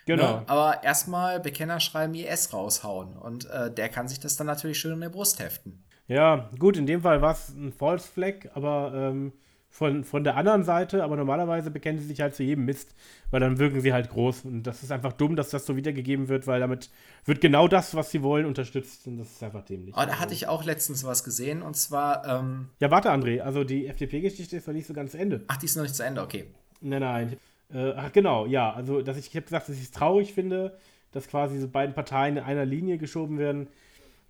[0.06, 0.40] Genau.
[0.40, 0.44] Ne?
[0.46, 5.00] Aber erstmal Bekennerschreiben IS raushauen und äh, der kann sich das dann natürlich schön in
[5.00, 5.82] der Brust heften.
[6.06, 9.32] Ja, gut, in dem Fall war es ein False Flag, aber ähm,
[9.74, 12.94] von, von der anderen Seite, aber normalerweise bekennen sie sich halt zu jedem Mist,
[13.32, 14.44] weil dann wirken sie halt groß.
[14.44, 16.90] Und das ist einfach dumm, dass das so wiedergegeben wird, weil damit
[17.24, 19.08] wird genau das, was sie wollen, unterstützt.
[19.08, 19.92] Und das ist einfach dämlich.
[19.96, 22.24] Oh, da hatte ich auch letztens was gesehen und zwar.
[22.24, 25.42] Ähm ja, warte, André, also die FDP-Geschichte ist noch nicht so ganz zu Ende.
[25.48, 26.46] Ach, die ist noch nicht zu Ende, okay.
[26.80, 27.36] Nein, nein.
[27.72, 28.72] Äh, ach, genau, ja.
[28.72, 30.78] Also, dass ich, ich habe gesagt, dass ich es traurig finde,
[31.10, 33.66] dass quasi so beiden Parteien in einer Linie geschoben werden.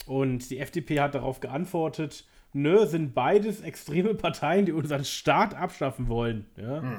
[0.07, 2.24] Und die FDP hat darauf geantwortet,
[2.55, 6.47] nö, sind beides extreme Parteien, die unseren Staat abschaffen wollen.
[6.57, 6.83] Ja?
[6.83, 6.97] Hm.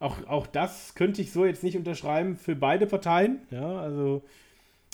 [0.00, 3.40] Auch, auch das könnte ich so jetzt nicht unterschreiben für beide Parteien.
[3.50, 4.22] Ja, also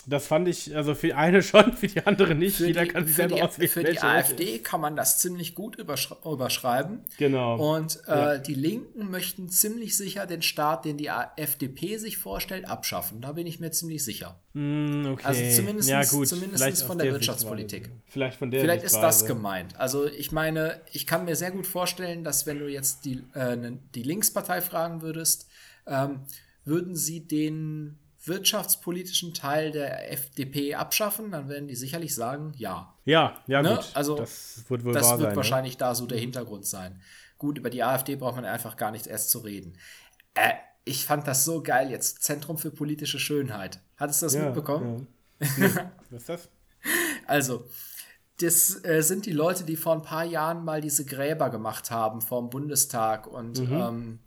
[0.07, 2.57] das fand ich, also für eine schon, für die andere nicht.
[2.57, 3.69] Für Jeder die, kann sich selber auswählen.
[3.69, 7.05] Für die AfD kann man das ziemlich gut überschreiben.
[7.17, 7.75] Genau.
[7.75, 8.37] Und äh, ja.
[8.37, 13.21] die Linken möchten ziemlich sicher den Staat, den die FDP sich vorstellt, abschaffen.
[13.21, 14.39] Da bin ich mir ziemlich sicher.
[14.53, 15.25] Mm, okay.
[15.25, 17.89] Also zumindest, ja, zumindest von der, der Wirtschaftspolitik.
[18.05, 19.79] Vielleicht von der Vielleicht ist das gemeint.
[19.79, 23.55] Also ich meine, ich kann mir sehr gut vorstellen, dass wenn du jetzt die, äh,
[23.55, 25.47] ne, die Linkspartei fragen würdest,
[25.87, 26.21] ähm,
[26.63, 32.93] würden sie den wirtschaftspolitischen Teil der FDP abschaffen, dann werden die sicherlich sagen, ja.
[33.05, 33.75] Ja, ja, ne?
[33.75, 33.91] gut.
[33.93, 35.35] Also, das wird, wohl das wird sein, ne?
[35.35, 35.79] wahrscheinlich ne?
[35.79, 37.01] da so der Hintergrund sein.
[37.37, 39.77] Gut, über die AfD braucht man einfach gar nicht erst zu reden.
[40.33, 40.53] Äh,
[40.85, 42.23] ich fand das so geil jetzt.
[42.23, 43.79] Zentrum für politische Schönheit.
[43.97, 45.07] Hattest du das ja, mitbekommen?
[45.39, 45.47] Ja.
[45.57, 45.69] Nee.
[46.11, 46.49] Was ist das?
[47.27, 47.67] Also,
[48.39, 52.21] das äh, sind die Leute, die vor ein paar Jahren mal diese Gräber gemacht haben
[52.21, 53.73] vorm Bundestag und mhm.
[53.73, 54.19] ähm,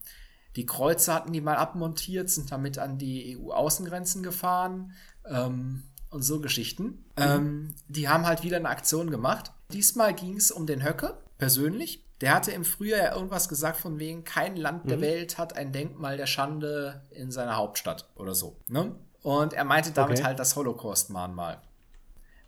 [0.59, 4.93] die Kreuze hatten die mal abmontiert, sind damit an die EU-Außengrenzen gefahren
[5.25, 6.85] ähm, und so Geschichten.
[6.85, 6.99] Mhm.
[7.17, 9.53] Ähm, die haben halt wieder eine Aktion gemacht.
[9.73, 12.05] Diesmal ging es um den Höcke persönlich.
[12.21, 14.89] Der hatte im Frühjahr ja irgendwas gesagt von wegen, kein Land mhm.
[14.89, 18.57] der Welt hat ein Denkmal der Schande in seiner Hauptstadt oder so.
[18.67, 18.97] Ne?
[19.23, 20.27] Und er meinte damit okay.
[20.27, 21.63] halt das Holocaust-Mahnmal.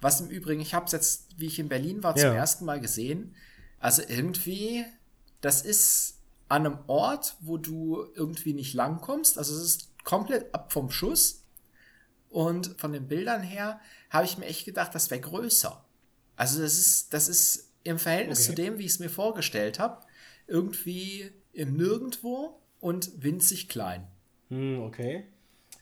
[0.01, 2.27] Was im Übrigen, ich habe es jetzt, wie ich in Berlin war, ja.
[2.27, 3.37] zum ersten Mal gesehen.
[3.79, 4.85] Also irgendwie,
[5.40, 6.16] das ist
[6.51, 9.39] an einem Ort, wo du irgendwie nicht langkommst.
[9.39, 11.45] Also es ist komplett ab vom Schuss.
[12.29, 15.85] Und von den Bildern her habe ich mir echt gedacht, das wäre größer.
[16.35, 18.49] Also das ist, das ist im Verhältnis okay.
[18.49, 20.05] zu dem, wie ich es mir vorgestellt habe,
[20.49, 24.09] irgendwie im Nirgendwo und winzig klein.
[24.49, 25.27] Hm, okay.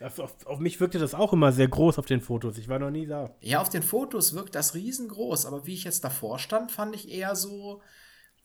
[0.01, 2.59] Auf, auf, auf, mich wirkte das auch immer sehr groß auf den Fotos.
[2.59, 3.35] Ich war noch nie da.
[3.41, 7.11] Ja, auf den Fotos wirkt das riesengroß, aber wie ich jetzt davor stand, fand ich
[7.11, 7.81] eher so,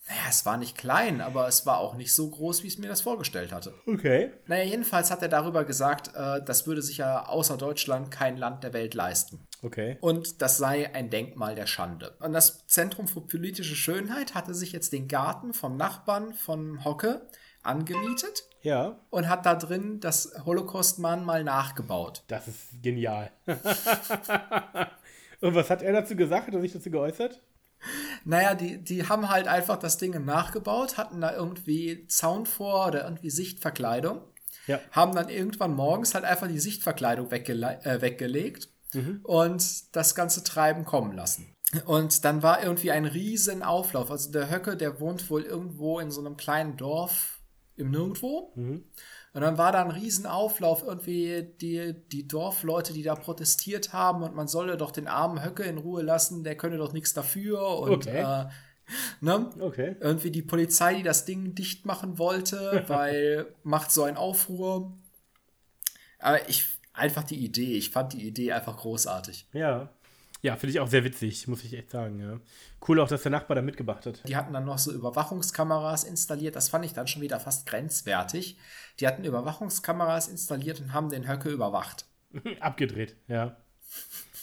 [0.07, 2.89] naja, es war nicht klein, aber es war auch nicht so groß, wie ich mir
[2.89, 3.73] das vorgestellt hatte.
[3.87, 4.31] Okay.
[4.47, 8.65] Naja, jedenfalls hat er darüber gesagt, äh, das würde sich ja außer Deutschland kein Land
[8.65, 9.47] der Welt leisten.
[9.61, 9.97] Okay.
[10.01, 12.17] Und das sei ein Denkmal der Schande.
[12.19, 17.21] Und das Zentrum für politische Schönheit hatte sich jetzt den Garten vom Nachbarn von Hocke
[17.63, 18.43] angemietet.
[18.61, 18.99] Ja.
[19.09, 22.23] Und hat da drin das Holocaust-Mahnmal nachgebaut.
[22.27, 23.31] Das ist genial.
[25.39, 26.47] Und was hat er dazu gesagt?
[26.47, 27.41] Hat er sich dazu geäußert?
[28.25, 33.03] Naja, die, die haben halt einfach das Ding nachgebaut, hatten da irgendwie Zaun vor oder
[33.03, 34.21] irgendwie Sichtverkleidung.
[34.67, 34.79] Ja.
[34.91, 39.19] Haben dann irgendwann morgens halt einfach die Sichtverkleidung weggele äh, weggelegt mhm.
[39.23, 41.53] und das ganze Treiben kommen lassen.
[41.85, 44.11] Und dann war irgendwie ein riesen Auflauf.
[44.11, 47.39] Also der Höcke, der wohnt wohl irgendwo in so einem kleinen Dorf
[47.75, 48.51] im Nirgendwo.
[48.55, 48.83] Mhm.
[49.33, 54.35] Und dann war da ein Riesenauflauf, irgendwie die, die Dorfleute, die da protestiert haben und
[54.35, 57.79] man solle doch den armen Höcke in Ruhe lassen, der könne doch nichts dafür.
[57.79, 58.19] Und okay.
[58.19, 58.45] äh,
[59.21, 59.49] ne?
[59.59, 59.95] okay.
[59.99, 64.93] irgendwie die Polizei, die das Ding dicht machen wollte, weil macht so ein Aufruhr.
[66.19, 69.47] Aber ich einfach die Idee, ich fand die Idee einfach großartig.
[69.51, 69.89] Ja.
[70.43, 72.19] Ja, finde ich auch sehr witzig, muss ich echt sagen.
[72.19, 72.37] Ja.
[72.85, 74.27] Cool auch, dass der Nachbar da mitgemacht hat.
[74.27, 76.57] Die hatten dann noch so Überwachungskameras installiert.
[76.57, 78.57] Das fand ich dann schon wieder fast grenzwertig.
[78.99, 82.05] Die hatten Überwachungskameras installiert und haben den Höcke überwacht.
[82.59, 83.55] Abgedreht, ja.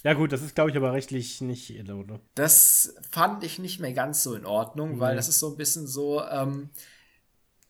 [0.02, 2.20] Ja, gut, das ist, glaube ich, aber rechtlich nicht in Ordnung.
[2.34, 5.00] Das fand ich nicht mehr ganz so in Ordnung, mhm.
[5.00, 6.70] weil das ist so ein bisschen so, ähm,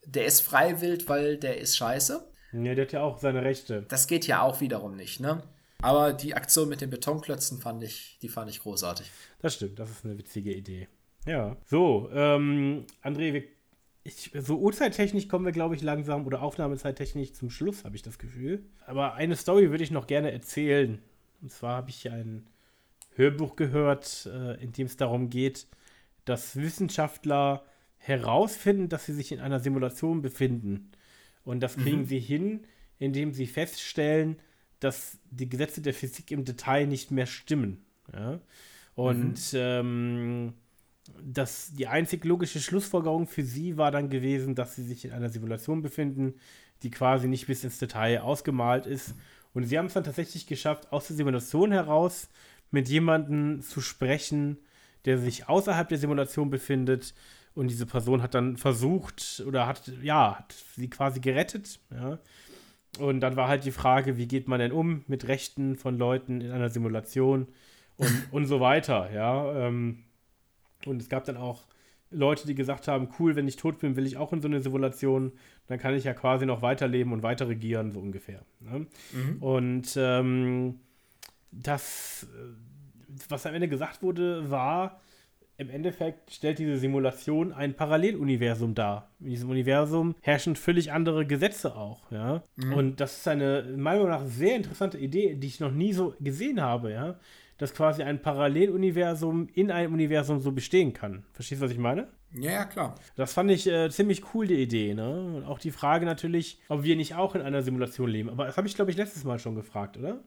[0.07, 2.25] der ist freiwillig, weil der ist scheiße.
[2.53, 3.83] Ja, der hat ja auch seine Rechte.
[3.89, 5.43] Das geht ja auch wiederum nicht, ne?
[5.83, 9.11] Aber die Aktion mit den Betonklötzen fand ich, die fand ich großartig.
[9.41, 10.89] Das stimmt, das ist eine witzige Idee.
[11.27, 11.57] Ja.
[11.67, 13.45] So, ähm, André, wir,
[14.03, 18.19] ich, so Uhrzeittechnisch kommen wir, glaube ich, langsam oder Aufnahmezeittechnisch zum Schluss, habe ich das
[18.19, 18.65] Gefühl.
[18.87, 21.03] Aber eine Story würde ich noch gerne erzählen.
[21.43, 22.47] Und zwar habe ich ein
[23.15, 25.67] Hörbuch gehört, äh, in dem es darum geht,
[26.25, 27.65] dass Wissenschaftler
[27.97, 30.91] herausfinden, dass sie sich in einer Simulation befinden.
[31.45, 32.07] Und das kriegen mhm.
[32.07, 32.67] sie hin,
[32.99, 34.41] indem sie feststellen,
[34.81, 37.85] dass die Gesetze der Physik im Detail nicht mehr stimmen.
[38.13, 38.41] Ja?
[38.95, 39.59] Und mhm.
[39.59, 40.53] ähm,
[41.23, 45.29] das, die einzig logische Schlussfolgerung für sie war dann gewesen, dass sie sich in einer
[45.29, 46.35] Simulation befinden,
[46.83, 49.15] die quasi nicht bis ins Detail ausgemalt ist.
[49.53, 52.29] Und sie haben es dann tatsächlich geschafft, aus der Simulation heraus
[52.71, 54.59] mit jemandem zu sprechen,
[55.05, 57.15] der sich außerhalb der Simulation befindet
[57.55, 61.81] Und diese Person hat dann versucht oder hat, ja, hat sie quasi gerettet.
[61.91, 62.19] Ja.
[62.99, 66.41] Und dann war halt die Frage, wie geht man denn um mit Rechten von Leuten
[66.41, 67.47] in einer Simulation
[67.97, 69.69] und, und so weiter, ja.
[69.69, 70.05] Ähm,
[70.87, 71.67] und es gab dann auch
[72.11, 74.61] Leute, die gesagt haben, cool, wenn ich tot bin, will ich auch in so eine
[74.61, 75.33] Simulation,
[75.69, 78.45] dann kann ich ja quasi noch weiterleben und weiter regieren, so ungefähr.
[78.59, 78.87] Ne?
[79.13, 79.37] Mhm.
[79.41, 80.81] Und ähm,
[81.53, 82.27] das,
[83.29, 85.01] was am Ende gesagt wurde, war,
[85.61, 89.11] im Endeffekt stellt diese Simulation ein Paralleluniversum dar.
[89.21, 92.43] In diesem Universum herrschen völlig andere Gesetze auch, ja.
[92.57, 92.73] Mhm.
[92.73, 96.15] Und das ist eine, meiner Meinung nach, sehr interessante Idee, die ich noch nie so
[96.19, 97.17] gesehen habe, ja
[97.61, 101.25] dass quasi ein Paralleluniversum in einem Universum so bestehen kann.
[101.35, 102.09] Verstehst du, was ich meine?
[102.33, 102.95] Ja, ja, klar.
[103.17, 104.95] Das fand ich äh, ziemlich cool, die Idee.
[104.95, 105.35] Ne?
[105.37, 108.31] Und auch die Frage natürlich, ob wir nicht auch in einer Simulation leben.
[108.31, 110.21] Aber das habe ich, glaube ich, letztes Mal schon gefragt, oder?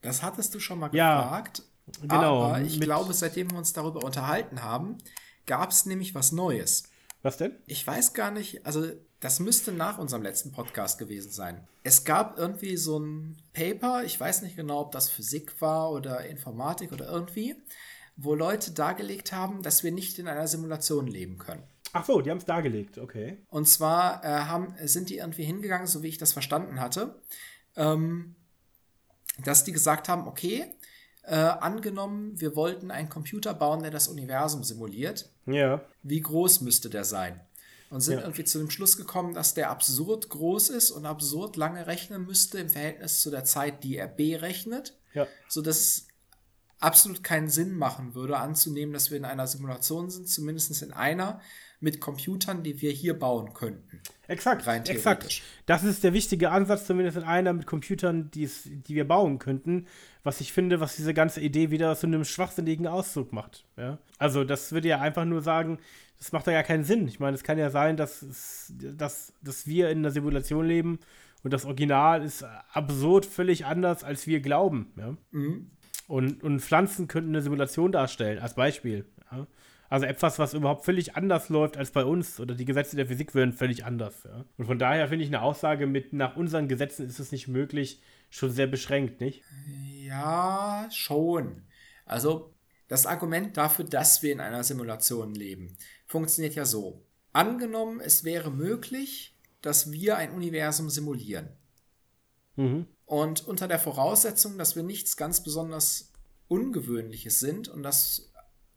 [0.00, 1.62] Das hattest du schon mal ja, gefragt.
[2.02, 2.44] Genau.
[2.44, 4.98] Aber ich glaube, seitdem wir uns darüber unterhalten haben,
[5.46, 6.84] gab es nämlich was Neues.
[7.22, 7.56] Was denn?
[7.66, 8.86] Ich weiß gar nicht, also
[9.20, 11.66] das müsste nach unserem letzten Podcast gewesen sein.
[11.82, 16.26] Es gab irgendwie so ein Paper, ich weiß nicht genau, ob das Physik war oder
[16.26, 17.56] Informatik oder irgendwie,
[18.16, 21.64] wo Leute dargelegt haben, dass wir nicht in einer Simulation leben können.
[21.92, 23.38] Ach so, die haben es dargelegt, okay.
[23.48, 27.20] Und zwar äh, haben, sind die irgendwie hingegangen, so wie ich das verstanden hatte,
[27.76, 28.36] ähm,
[29.44, 30.66] dass die gesagt haben, okay,
[31.28, 35.30] äh, angenommen, wir wollten einen Computer bauen, der das Universum simuliert.
[35.46, 35.82] Ja.
[36.02, 37.40] Wie groß müsste der sein?
[37.90, 38.20] und sind ja.
[38.20, 42.58] irgendwie zu dem Schluss gekommen, dass der absurd groß ist und absurd lange rechnen müsste
[42.58, 45.26] im Verhältnis zu der Zeit, die er berechnet, ja.
[45.48, 46.08] sodass es
[46.80, 51.40] absolut keinen Sinn machen würde, anzunehmen, dass wir in einer Simulation sind, zumindest in einer,
[51.80, 54.00] mit Computern, die wir hier bauen könnten.
[54.26, 55.42] Exakt, rein exakt.
[55.66, 58.48] Das ist der wichtige Ansatz, zumindest in einer mit Computern, die
[58.88, 59.86] wir bauen könnten,
[60.22, 63.64] was ich finde, was diese ganze Idee wieder zu einem schwachsinnigen Ausdruck macht.
[63.76, 63.98] Ja?
[64.18, 65.78] Also das würde ja einfach nur sagen,
[66.18, 67.06] das macht ja gar keinen Sinn.
[67.06, 70.98] Ich meine, es kann ja sein, dass, es, dass, dass wir in einer Simulation leben
[71.44, 74.92] und das Original ist absurd völlig anders, als wir glauben.
[74.96, 75.16] Ja?
[75.30, 75.70] Mhm.
[76.08, 79.06] Und, und Pflanzen könnten eine Simulation darstellen, als Beispiel.
[79.30, 79.46] Ja?
[79.88, 83.34] Also etwas, was überhaupt völlig anders läuft als bei uns oder die Gesetze der Physik
[83.34, 84.24] wären völlig anders.
[84.24, 84.44] Ja?
[84.58, 88.02] Und von daher finde ich eine Aussage mit, nach unseren Gesetzen ist es nicht möglich,
[88.28, 89.42] schon sehr beschränkt, nicht?
[90.04, 91.62] Ja, schon.
[92.04, 92.52] Also
[92.88, 95.76] das Argument dafür, dass wir in einer Simulation leben,
[96.06, 97.02] funktioniert ja so.
[97.32, 101.48] Angenommen, es wäre möglich, dass wir ein Universum simulieren.
[102.56, 102.86] Mhm.
[103.06, 106.12] Und unter der Voraussetzung, dass wir nichts ganz besonders
[106.48, 108.32] Ungewöhnliches sind und dass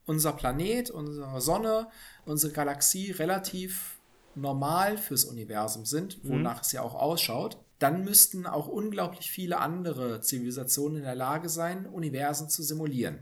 [0.06, 1.88] unser Planet, unsere Sonne,
[2.24, 3.98] unsere Galaxie relativ
[4.34, 6.60] normal fürs Universum sind, wonach mhm.
[6.62, 11.86] es ja auch ausschaut, dann müssten auch unglaublich viele andere Zivilisationen in der Lage sein,
[11.86, 13.18] Universen zu simulieren.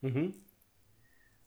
[0.00, 0.34] Mhm.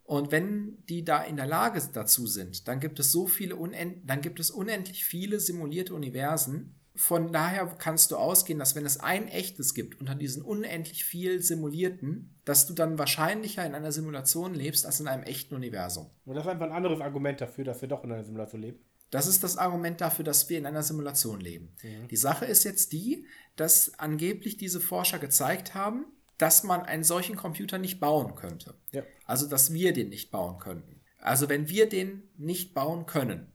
[0.04, 4.10] Und wenn die da in der Lage dazu sind, dann gibt es so viele unend
[4.10, 6.79] dann gibt es unendlich viele simulierte Universen.
[7.00, 11.42] Von daher kannst du ausgehen, dass wenn es ein echtes gibt unter diesen unendlich viel
[11.42, 16.10] simulierten, dass du dann wahrscheinlicher in einer Simulation lebst als in einem echten Universum.
[16.26, 18.80] Und das ist einfach ein anderes Argument dafür, dass wir doch in einer Simulation leben.
[19.12, 21.74] Das ist das Argument dafür, dass wir in einer Simulation leben.
[21.82, 22.10] Mhm.
[22.10, 23.26] Die Sache ist jetzt die,
[23.56, 26.06] dass angeblich diese Forscher gezeigt haben,
[26.38, 28.74] dass man einen solchen Computer nicht bauen könnte.
[28.92, 29.04] Ja.
[29.24, 31.00] Also, dass wir den nicht bauen könnten.
[31.22, 33.54] Also, wenn wir den nicht bauen können,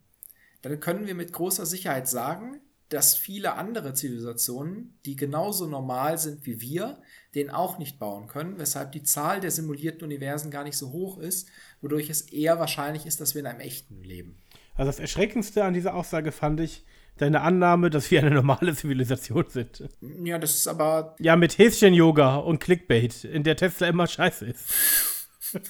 [0.62, 6.46] dann können wir mit großer Sicherheit sagen, dass viele andere Zivilisationen, die genauso normal sind
[6.46, 7.02] wie wir,
[7.34, 11.18] den auch nicht bauen können, weshalb die Zahl der simulierten Universen gar nicht so hoch
[11.18, 11.48] ist,
[11.80, 14.36] wodurch es eher wahrscheinlich ist, dass wir in einem echten leben.
[14.76, 16.84] Also das Erschreckendste an dieser Aussage fand ich,
[17.16, 19.88] deine Annahme, dass wir eine normale Zivilisation sind.
[20.00, 21.14] Ja, das ist aber.
[21.20, 25.28] Ja, mit Häschen-Yoga und Clickbait, in der Tesla immer scheiße ist.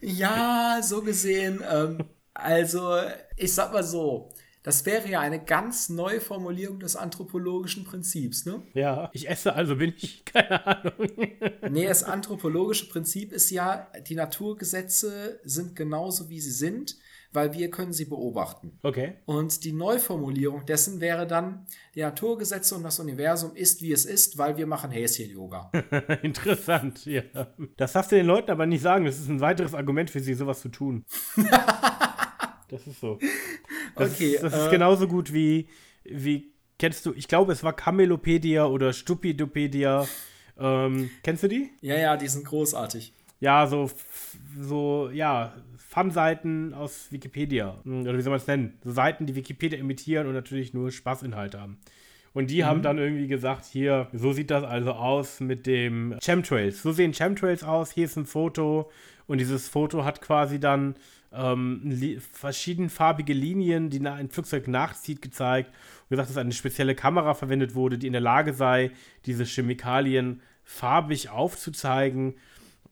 [0.00, 1.62] ja, so gesehen.
[1.70, 1.98] Ähm,
[2.34, 2.96] also,
[3.36, 4.30] ich sag mal so.
[4.62, 8.62] Das wäre ja eine ganz neue Formulierung des anthropologischen Prinzips, ne?
[8.72, 11.08] Ja, ich esse, also bin ich, keine Ahnung.
[11.70, 16.96] nee, das anthropologische Prinzip ist ja, die Naturgesetze sind genauso, wie sie sind
[17.34, 18.78] weil wir können sie beobachten.
[18.82, 19.14] Okay.
[19.26, 24.38] Und die Neuformulierung dessen wäre dann, die Naturgesetze und das Universum ist, wie es ist,
[24.38, 25.70] weil wir machen Häschen-Yoga.
[26.22, 27.22] Interessant, ja.
[27.76, 29.04] Das darfst du den Leuten aber nicht sagen.
[29.04, 31.04] Das ist ein weiteres Argument für sie, sowas zu tun.
[32.68, 33.18] das ist so.
[33.96, 34.34] Das okay.
[34.34, 35.68] Ist, das äh, ist genauso gut wie,
[36.02, 40.08] wie, kennst du, ich glaube, es war Camelopedia oder Stupidopedia.
[40.58, 41.70] Ähm, kennst du die?
[41.80, 43.12] Ja, ja, die sind großartig.
[43.38, 43.88] Ja, so,
[44.60, 47.78] so, ja, Fun-Seiten aus Wikipedia.
[47.84, 48.78] Oder wie soll man es nennen?
[48.82, 51.78] So Seiten, die Wikipedia imitieren und natürlich nur Spaßinhalte haben.
[52.34, 52.66] Und die mhm.
[52.66, 56.82] haben dann irgendwie gesagt, hier, so sieht das also aus mit dem Chemtrails.
[56.82, 58.90] So sehen Chemtrails aus, hier ist ein Foto
[59.26, 60.96] und dieses Foto hat quasi dann
[61.32, 65.70] ähm, li verschiedenfarbige Linien, die ein Flugzeug nachzieht, gezeigt.
[66.02, 68.90] Und gesagt, dass eine spezielle Kamera verwendet wurde, die in der Lage sei,
[69.26, 72.34] diese Chemikalien farbig aufzuzeigen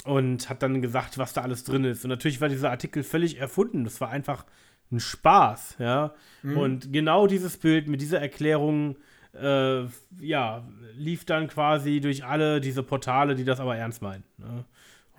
[0.05, 2.05] und hat dann gesagt, was da alles drin ist.
[2.05, 3.85] Und natürlich war dieser Artikel völlig erfunden.
[3.85, 4.45] Das war einfach
[4.91, 6.15] ein Spaß, ja.
[6.43, 6.57] Mhm.
[6.57, 8.97] Und genau dieses Bild mit dieser Erklärung,
[9.35, 9.85] äh,
[10.21, 10.65] ja,
[10.97, 14.25] lief dann quasi durch alle diese Portale, die das aber ernst meinen.
[14.37, 14.65] Ne?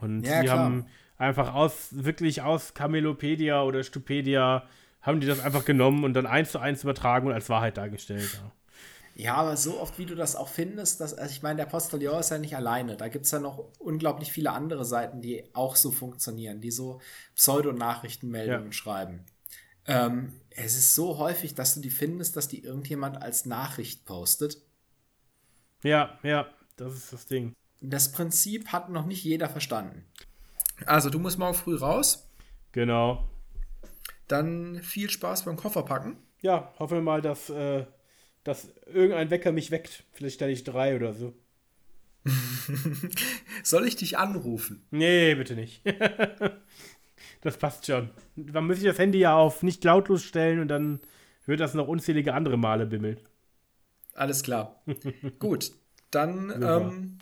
[0.02, 0.60] Und ja, die klar.
[0.60, 0.86] haben
[1.18, 4.64] einfach aus, wirklich aus Camelopedia oder Stupedia,
[5.02, 8.40] haben die das einfach genommen und dann eins zu eins übertragen und als Wahrheit dargestellt.
[8.42, 8.52] Ja.
[9.16, 12.20] Ja, aber so oft, wie du das auch findest, dass, also ich meine, der Postillon
[12.20, 12.98] ist ja nicht alleine.
[12.98, 17.00] Da gibt es ja noch unglaublich viele andere Seiten, die auch so funktionieren, die so
[17.36, 18.72] Pseudonachrichtenmeldungen ja.
[18.72, 19.24] schreiben.
[19.86, 24.58] Ähm, es ist so häufig, dass du die findest, dass die irgendjemand als Nachricht postet.
[25.84, 27.54] Ja, ja, das ist das Ding.
[27.82, 30.06] Das Prinzip hat noch nicht jeder verstanden.
[30.86, 32.30] Also, du musst morgen früh raus.
[32.72, 33.28] Genau.
[34.28, 36.18] Dann viel Spaß beim Kofferpacken.
[36.42, 37.86] Ja, hoffen wir mal, dass, äh,
[38.44, 40.04] dass irgendein Wecker mich weckt.
[40.14, 41.34] Vielleicht stelle ich drei oder so.
[43.64, 44.86] Soll ich dich anrufen?
[44.92, 45.82] Nee, bitte nicht.
[47.42, 48.10] das passt schon.
[48.36, 51.00] Man muss sich das Handy ja auf nicht lautlos stellen und dann
[51.46, 53.20] wird das noch unzählige andere Male bimmeln.
[54.14, 54.82] Alles klar.
[55.40, 55.72] Gut,
[56.12, 57.18] dann ähm,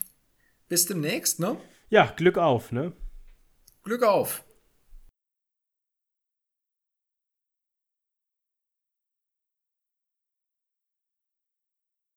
[0.68, 1.58] bis demnächst, ne?
[1.90, 2.94] Ja, Glück auf, ne?
[3.84, 4.44] Glück auf.